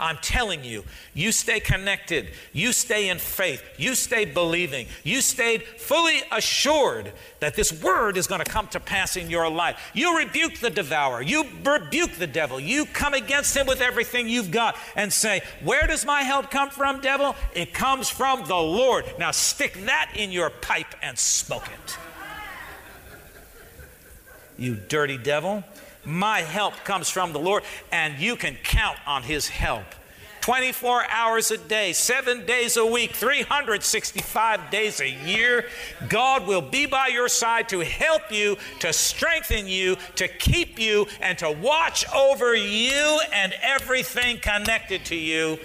I'm 0.01 0.17
telling 0.17 0.63
you, 0.63 0.83
you 1.13 1.31
stay 1.31 1.59
connected, 1.59 2.29
you 2.53 2.73
stay 2.73 3.09
in 3.09 3.19
faith, 3.19 3.63
you 3.77 3.93
stay 3.93 4.25
believing, 4.25 4.87
you 5.03 5.21
stayed 5.21 5.61
fully 5.61 6.21
assured 6.31 7.13
that 7.39 7.53
this 7.53 7.71
word 7.83 8.17
is 8.17 8.25
going 8.25 8.41
to 8.41 8.51
come 8.51 8.67
to 8.69 8.79
pass 8.79 9.15
in 9.15 9.29
your 9.29 9.47
life. 9.47 9.91
You 9.93 10.17
rebuke 10.17 10.57
the 10.57 10.71
devourer, 10.71 11.21
you 11.21 11.45
rebuke 11.63 12.13
the 12.13 12.25
devil, 12.25 12.59
you 12.59 12.85
come 12.85 13.13
against 13.13 13.55
him 13.55 13.67
with 13.67 13.79
everything 13.79 14.27
you've 14.27 14.49
got 14.49 14.75
and 14.95 15.13
say, 15.13 15.43
Where 15.63 15.85
does 15.85 16.03
my 16.03 16.23
help 16.23 16.49
come 16.49 16.71
from, 16.71 16.99
devil? 16.99 17.35
It 17.53 17.71
comes 17.71 18.09
from 18.09 18.45
the 18.45 18.55
Lord. 18.55 19.05
Now 19.19 19.29
stick 19.29 19.73
that 19.85 20.13
in 20.15 20.31
your 20.31 20.49
pipe 20.49 20.95
and 21.03 21.17
smoke 21.17 21.67
it. 21.67 21.97
You 24.57 24.75
dirty 24.75 25.19
devil. 25.19 25.63
My 26.03 26.41
help 26.41 26.75
comes 26.83 27.09
from 27.09 27.33
the 27.33 27.39
Lord, 27.39 27.63
and 27.91 28.19
you 28.19 28.35
can 28.35 28.55
count 28.63 28.97
on 29.05 29.23
His 29.23 29.47
help. 29.47 29.85
24 30.41 31.05
hours 31.11 31.51
a 31.51 31.57
day, 31.57 31.93
seven 31.93 32.45
days 32.47 32.75
a 32.75 32.85
week, 32.85 33.13
365 33.13 34.71
days 34.71 34.99
a 34.99 35.09
year. 35.09 35.67
God 36.09 36.47
will 36.47 36.63
be 36.63 36.87
by 36.87 37.07
your 37.07 37.29
side 37.29 37.69
to 37.69 37.81
help 37.81 38.31
you, 38.31 38.57
to 38.79 38.91
strengthen 38.91 39.67
you, 39.67 39.97
to 40.15 40.27
keep 40.27 40.79
you, 40.79 41.05
and 41.21 41.37
to 41.37 41.51
watch 41.51 42.05
over 42.11 42.55
you 42.55 43.19
and 43.31 43.53
everything 43.61 44.39
connected 44.39 45.05
to 45.05 45.15
you 45.15 45.59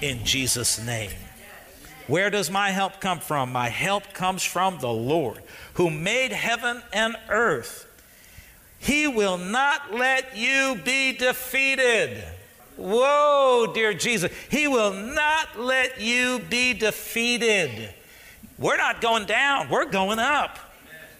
in 0.00 0.24
Jesus' 0.24 0.84
name. 0.84 1.10
Where 2.06 2.30
does 2.30 2.50
my 2.50 2.70
help 2.70 3.00
come 3.00 3.18
from? 3.18 3.52
My 3.52 3.68
help 3.68 4.12
comes 4.12 4.44
from 4.44 4.78
the 4.78 4.92
Lord 4.92 5.42
who 5.74 5.90
made 5.90 6.32
heaven 6.32 6.82
and 6.92 7.16
earth. 7.28 7.86
He 8.80 9.06
will 9.06 9.36
not 9.36 9.94
let 9.94 10.36
you 10.36 10.80
be 10.84 11.12
defeated. 11.12 12.24
Whoa, 12.76 13.70
dear 13.74 13.92
Jesus. 13.92 14.32
He 14.50 14.66
will 14.66 14.94
not 14.94 15.60
let 15.60 16.00
you 16.00 16.40
be 16.48 16.72
defeated. 16.72 17.92
We're 18.58 18.78
not 18.78 19.02
going 19.02 19.26
down, 19.26 19.68
we're 19.68 19.90
going 19.90 20.18
up. 20.18 20.58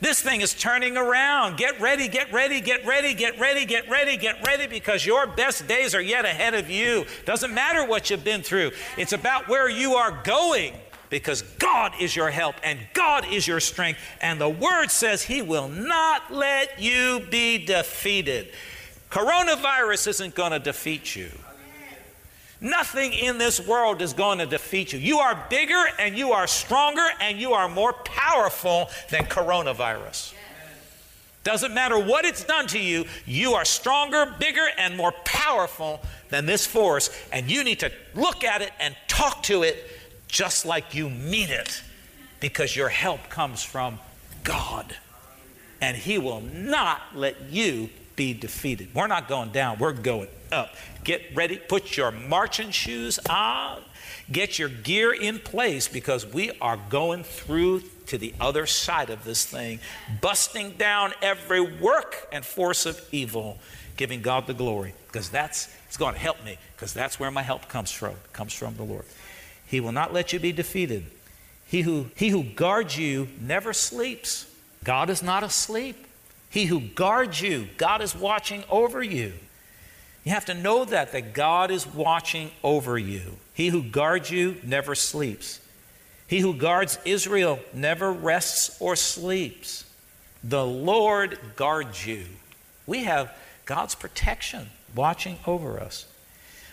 This 0.00 0.22
thing 0.22 0.40
is 0.40 0.54
turning 0.54 0.96
around. 0.96 1.58
Get 1.58 1.78
ready, 1.78 2.08
get 2.08 2.32
ready, 2.32 2.62
get 2.62 2.86
ready, 2.86 3.12
get 3.12 3.38
ready, 3.38 3.66
get 3.66 3.90
ready, 3.90 4.16
get 4.16 4.46
ready, 4.46 4.66
because 4.66 5.04
your 5.04 5.26
best 5.26 5.68
days 5.68 5.94
are 5.94 6.00
yet 6.00 6.24
ahead 6.24 6.54
of 6.54 6.70
you. 6.70 7.04
Doesn't 7.26 7.52
matter 7.52 7.86
what 7.86 8.08
you've 8.08 8.24
been 8.24 8.42
through, 8.42 8.70
it's 8.96 9.12
about 9.12 9.48
where 9.48 9.68
you 9.68 9.96
are 9.96 10.22
going 10.24 10.72
because 11.10 11.42
God 11.42 11.92
is 12.00 12.16
your 12.16 12.30
help 12.30 12.54
and 12.62 12.78
God 12.94 13.26
is 13.30 13.46
your 13.46 13.60
strength. 13.60 13.98
And 14.22 14.40
the 14.40 14.48
word 14.48 14.90
says 14.90 15.22
He 15.22 15.42
will 15.42 15.68
not 15.68 16.32
let 16.32 16.80
you 16.80 17.26
be 17.30 17.64
defeated. 17.64 18.52
Coronavirus 19.10 20.06
isn't 20.06 20.34
going 20.34 20.52
to 20.52 20.60
defeat 20.60 21.14
you. 21.14 21.28
Nothing 22.60 23.12
in 23.12 23.38
this 23.38 23.66
world 23.66 24.02
is 24.02 24.12
going 24.12 24.38
to 24.38 24.46
defeat 24.46 24.92
you. 24.92 24.98
You 24.98 25.18
are 25.18 25.46
bigger 25.48 25.82
and 25.98 26.16
you 26.16 26.32
are 26.32 26.46
stronger 26.46 27.06
and 27.20 27.38
you 27.38 27.52
are 27.52 27.68
more 27.68 27.92
powerful 27.92 28.90
than 29.08 29.24
coronavirus. 29.24 30.34
Doesn't 31.42 31.72
matter 31.72 31.98
what 31.98 32.26
it's 32.26 32.44
done 32.44 32.66
to 32.68 32.78
you, 32.78 33.06
you 33.24 33.54
are 33.54 33.64
stronger, 33.64 34.34
bigger, 34.38 34.66
and 34.76 34.94
more 34.94 35.12
powerful 35.24 36.02
than 36.28 36.44
this 36.44 36.66
force. 36.66 37.08
And 37.32 37.50
you 37.50 37.64
need 37.64 37.80
to 37.80 37.90
look 38.14 38.44
at 38.44 38.60
it 38.60 38.72
and 38.78 38.94
talk 39.08 39.42
to 39.44 39.62
it 39.62 39.99
just 40.30 40.64
like 40.64 40.94
you 40.94 41.10
mean 41.10 41.50
it 41.50 41.82
because 42.40 42.74
your 42.74 42.88
help 42.88 43.28
comes 43.28 43.62
from 43.62 43.98
God. 44.44 44.96
And 45.80 45.96
He 45.96 46.18
will 46.18 46.40
not 46.40 47.00
let 47.14 47.50
you 47.50 47.90
be 48.16 48.34
defeated. 48.34 48.94
We're 48.94 49.06
not 49.06 49.28
going 49.28 49.50
down, 49.50 49.78
we're 49.78 49.92
going 49.92 50.28
up. 50.52 50.74
Get 51.04 51.34
ready, 51.34 51.56
put 51.56 51.96
your 51.96 52.10
marching 52.10 52.70
shoes 52.70 53.18
on, 53.30 53.82
get 54.30 54.58
your 54.58 54.68
gear 54.68 55.12
in 55.12 55.38
place 55.38 55.88
because 55.88 56.26
we 56.26 56.50
are 56.60 56.78
going 56.90 57.24
through 57.24 57.82
to 58.06 58.18
the 58.18 58.34
other 58.40 58.66
side 58.66 59.08
of 59.08 59.24
this 59.24 59.46
thing, 59.46 59.78
busting 60.20 60.72
down 60.72 61.12
every 61.22 61.60
work 61.60 62.28
and 62.32 62.44
force 62.44 62.84
of 62.84 63.00
evil, 63.12 63.58
giving 63.96 64.20
God 64.20 64.46
the 64.46 64.54
glory 64.54 64.94
because 65.06 65.30
that's 65.30 65.74
it's 65.86 65.96
going 65.96 66.14
to 66.14 66.20
help 66.20 66.44
me 66.44 66.56
because 66.76 66.92
that's 66.92 67.18
where 67.18 67.30
my 67.30 67.42
help 67.42 67.68
comes 67.68 67.90
from. 67.90 68.10
It 68.10 68.32
comes 68.32 68.52
from 68.52 68.76
the 68.76 68.84
Lord. 68.84 69.04
He 69.70 69.78
will 69.78 69.92
not 69.92 70.12
let 70.12 70.32
you 70.32 70.40
be 70.40 70.50
defeated. 70.50 71.06
He 71.64 71.82
who, 71.82 72.10
he 72.16 72.30
who 72.30 72.42
guards 72.42 72.98
you 72.98 73.28
never 73.40 73.72
sleeps. 73.72 74.52
God 74.82 75.08
is 75.08 75.22
not 75.22 75.44
asleep. 75.44 76.08
He 76.48 76.64
who 76.64 76.80
guards 76.80 77.40
you, 77.40 77.68
God 77.76 78.02
is 78.02 78.16
watching 78.16 78.64
over 78.68 79.00
you. 79.00 79.32
You 80.24 80.32
have 80.32 80.46
to 80.46 80.54
know 80.54 80.84
that, 80.84 81.12
that 81.12 81.32
God 81.32 81.70
is 81.70 81.86
watching 81.86 82.50
over 82.64 82.98
you. 82.98 83.36
He 83.54 83.68
who 83.68 83.84
guards 83.84 84.28
you 84.28 84.56
never 84.64 84.96
sleeps. 84.96 85.60
He 86.26 86.40
who 86.40 86.52
guards 86.54 86.98
Israel 87.04 87.60
never 87.72 88.12
rests 88.12 88.76
or 88.80 88.96
sleeps. 88.96 89.84
The 90.42 90.66
Lord 90.66 91.38
guards 91.54 92.04
you. 92.04 92.24
We 92.88 93.04
have 93.04 93.32
God's 93.66 93.94
protection 93.94 94.68
watching 94.96 95.38
over 95.46 95.78
us. 95.78 96.06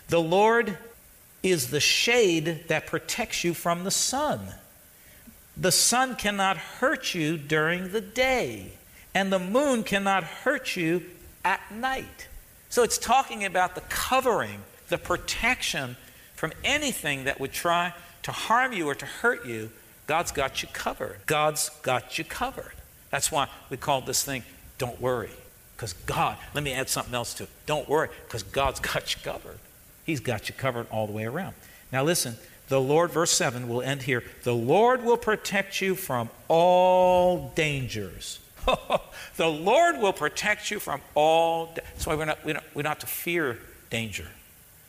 The 0.07 0.21
Lord 0.21 0.77
is 1.43 1.69
the 1.69 1.79
shade 1.79 2.65
that 2.67 2.87
protects 2.87 3.43
you 3.43 3.53
from 3.53 3.83
the 3.83 3.91
sun. 3.91 4.39
The 5.55 5.71
sun 5.71 6.15
cannot 6.15 6.57
hurt 6.57 7.15
you 7.15 7.37
during 7.37 7.91
the 7.91 8.01
day 8.01 8.73
and 9.13 9.31
the 9.31 9.39
moon 9.39 9.83
cannot 9.83 10.23
hurt 10.23 10.75
you 10.75 11.03
at 11.43 11.71
night. 11.71 12.27
So 12.69 12.83
it's 12.83 12.97
talking 12.97 13.45
about 13.45 13.73
the 13.73 13.81
covering, 13.81 14.61
the 14.89 14.97
protection 14.97 15.95
from 16.35 16.51
anything 16.63 17.23
that 17.23 17.39
would 17.39 17.51
try 17.51 17.93
to 18.23 18.31
harm 18.31 18.73
you 18.73 18.87
or 18.87 18.93
to 18.95 19.05
hurt 19.05 19.45
you. 19.45 19.71
God's 20.05 20.31
got 20.31 20.61
you 20.61 20.69
covered. 20.71 21.19
God's 21.25 21.69
got 21.81 22.17
you 22.17 22.23
covered. 22.23 22.73
That's 23.09 23.31
why 23.31 23.47
we 23.69 23.77
call 23.77 24.01
this 24.01 24.23
thing 24.23 24.43
don't 24.77 25.01
worry. 25.01 25.31
Because 25.75 25.93
God, 25.93 26.37
let 26.53 26.63
me 26.63 26.73
add 26.73 26.89
something 26.89 27.13
else 27.13 27.33
to 27.35 27.43
it. 27.43 27.49
Don't 27.65 27.87
worry, 27.89 28.09
because 28.25 28.43
God's 28.43 28.79
got 28.93 29.15
you 29.15 29.21
covered. 29.23 29.59
He's 30.07 30.21
got 30.21 30.49
you 30.49 30.55
covered 30.55 30.87
all 30.89 31.05
the 31.05 31.13
way 31.13 31.25
around. 31.25 31.53
Now 31.91 32.03
listen, 32.03 32.37
the 32.69 32.81
Lord, 32.81 33.11
verse 33.11 33.31
7 33.31 33.67
will 33.67 33.81
end 33.81 34.03
here. 34.03 34.23
The 34.43 34.55
Lord 34.55 35.03
will 35.03 35.17
protect 35.17 35.79
you 35.81 35.95
from 35.95 36.29
all 36.47 37.51
dangers. 37.55 38.39
the 39.37 39.47
Lord 39.47 39.99
will 39.99 40.13
protect 40.13 40.71
you 40.71 40.79
from 40.79 41.01
all. 41.13 41.73
That's 41.75 42.07
why 42.07 42.15
we're 42.15 42.25
not, 42.25 42.43
we 42.43 42.53
don't, 42.53 42.65
we're 42.73 42.81
not 42.81 43.01
to 43.01 43.07
fear 43.07 43.59
danger. 43.89 44.27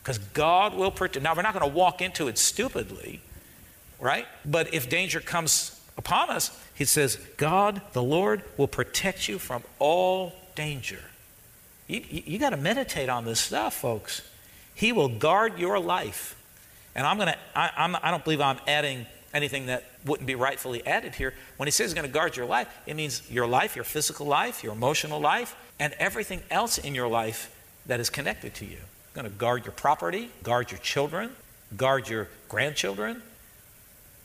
Because 0.03 0.19
God 0.19 0.75
will 0.75 0.91
protect. 0.91 1.23
Now, 1.23 1.35
we're 1.35 1.43
not 1.43 1.53
going 1.53 1.69
to 1.69 1.77
walk 1.77 2.01
into 2.01 2.29
it 2.29 2.39
stupidly, 2.39 3.21
right? 4.01 4.27
But 4.45 4.73
if 4.73 4.89
danger 4.89 5.21
comes 5.21 5.81
upon 5.97 6.31
us, 6.31 6.57
He 6.75 6.85
says, 6.85 7.17
God, 7.37 7.83
the 7.93 8.03
Lord, 8.03 8.43
will 8.57 8.69
protect 8.69 9.29
you 9.29 9.39
from 9.39 9.63
all 9.79 10.33
danger. 10.55 11.01
You, 11.87 12.03
you, 12.09 12.23
you 12.27 12.39
got 12.39 12.51
to 12.51 12.57
meditate 12.57 13.09
on 13.09 13.25
this 13.25 13.41
stuff, 13.41 13.75
folks. 13.75 14.23
He 14.79 14.93
will 14.93 15.09
guard 15.09 15.59
your 15.59 15.81
life. 15.81 16.41
And 16.95 17.05
I'm 17.05 17.17
going 17.17 17.31
to, 17.31 17.39
I'm. 17.57 17.97
I 18.01 18.13
don't 18.13 18.23
believe 18.23 18.41
I'm 18.41 18.61
adding 18.69 19.07
anything 19.35 19.67
that 19.67 19.83
wouldn't 20.07 20.29
be 20.29 20.37
rightfully 20.37 20.87
added 20.87 21.17
here. 21.17 21.35
When 21.57 21.67
he 21.67 21.73
says 21.73 21.91
he's 21.91 21.95
going 21.95 22.07
to 22.07 22.13
guard 22.13 22.37
your 22.37 22.47
life, 22.47 22.69
it 22.87 22.95
means 22.95 23.29
your 23.29 23.49
life, 23.49 23.75
your 23.75 23.85
physical 23.85 24.27
life, 24.27 24.63
your 24.63 24.73
emotional 24.73 25.19
life, 25.21 25.57
and 25.81 25.93
everything 25.95 26.43
else 26.49 26.79
in 26.79 26.95
your 26.95 27.09
life 27.09 27.53
that 27.87 27.99
is 27.99 28.09
connected 28.09 28.55
to 28.55 28.67
you. 28.67 28.77
He's 28.77 29.15
going 29.15 29.25
to 29.25 29.37
guard 29.37 29.65
your 29.65 29.73
property, 29.73 30.31
guard 30.45 30.71
your 30.71 30.79
children, 30.79 31.31
guard 31.77 32.09
your 32.09 32.29
grandchildren. 32.49 33.21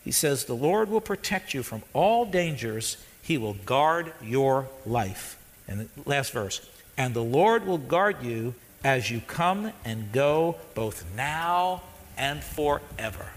He 0.04 0.12
says, 0.12 0.46
The 0.46 0.54
Lord 0.54 0.88
will 0.88 1.02
protect 1.02 1.56
you 1.56 1.64
from 1.64 1.82
all 1.94 2.26
dangers, 2.26 2.98
He 3.24 3.40
will 3.40 3.56
guard 3.56 4.14
your 4.22 4.68
life. 4.86 5.36
And 5.68 5.80
the 5.80 5.90
last 6.06 6.32
verse, 6.32 6.70
and 6.96 7.16
the 7.16 7.24
Lord 7.24 7.66
will 7.66 7.80
guard 7.80 8.22
you 8.22 8.54
as 8.84 9.10
you 9.10 9.22
come 9.22 9.72
and 9.86 10.12
go, 10.12 10.56
both 10.76 11.06
now 11.16 11.82
and 12.18 12.44
forever. 12.44 13.28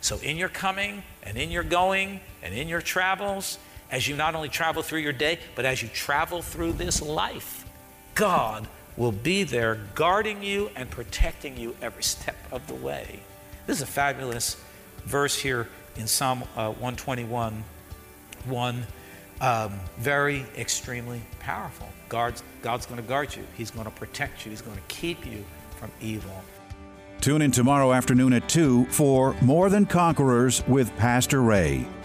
So, 0.00 0.18
in 0.18 0.36
your 0.36 0.48
coming 0.48 1.02
and 1.22 1.36
in 1.36 1.50
your 1.50 1.62
going 1.62 2.20
and 2.42 2.54
in 2.54 2.68
your 2.68 2.80
travels, 2.80 3.58
as 3.90 4.06
you 4.06 4.16
not 4.16 4.34
only 4.34 4.48
travel 4.48 4.82
through 4.82 5.00
your 5.00 5.12
day, 5.12 5.38
but 5.54 5.64
as 5.64 5.82
you 5.82 5.88
travel 5.88 6.42
through 6.42 6.72
this 6.74 7.02
life, 7.02 7.64
God 8.14 8.68
will 8.96 9.12
be 9.12 9.44
there 9.44 9.80
guarding 9.94 10.42
you 10.42 10.70
and 10.76 10.90
protecting 10.90 11.56
you 11.56 11.76
every 11.80 12.02
step 12.02 12.36
of 12.50 12.66
the 12.66 12.74
way. 12.74 13.20
This 13.66 13.78
is 13.78 13.82
a 13.82 13.86
fabulous 13.86 14.56
verse 15.04 15.38
here 15.38 15.68
in 15.96 16.06
Psalm 16.06 16.42
uh, 16.56 16.70
121 16.70 17.64
1. 18.44 18.86
Um, 19.40 19.78
very, 19.98 20.44
extremely 20.56 21.20
powerful. 21.38 21.88
God's, 22.08 22.42
God's 22.62 22.86
going 22.86 23.00
to 23.00 23.06
guard 23.06 23.34
you, 23.36 23.44
He's 23.56 23.70
going 23.70 23.84
to 23.84 23.92
protect 23.92 24.44
you, 24.44 24.50
He's 24.50 24.62
going 24.62 24.76
to 24.76 24.82
keep 24.88 25.24
you 25.24 25.44
from 25.78 25.90
evil. 26.00 26.42
Tune 27.20 27.42
in 27.42 27.50
tomorrow 27.50 27.92
afternoon 27.92 28.32
at 28.32 28.48
2 28.48 28.86
for 28.86 29.34
More 29.40 29.68
Than 29.70 29.86
Conquerors 29.86 30.66
with 30.68 30.96
Pastor 30.96 31.42
Ray. 31.42 31.86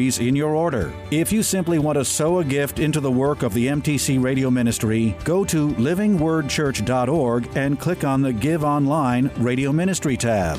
in 0.00 0.34
your 0.34 0.54
order. 0.54 0.92
If 1.10 1.30
you 1.30 1.42
simply 1.42 1.78
want 1.78 1.98
to 1.98 2.04
sow 2.04 2.38
a 2.38 2.44
gift 2.44 2.78
into 2.78 3.00
the 3.00 3.10
work 3.10 3.42
of 3.42 3.52
the 3.54 3.66
MTC 3.66 4.22
Radio 4.22 4.50
Ministry, 4.50 5.16
go 5.24 5.44
to 5.44 5.68
livingwordchurch.org 5.68 7.56
and 7.56 7.78
click 7.78 8.04
on 8.04 8.22
the 8.22 8.32
Give 8.32 8.64
Online 8.64 9.30
Radio 9.36 9.72
Ministry 9.72 10.16
tab. 10.16 10.58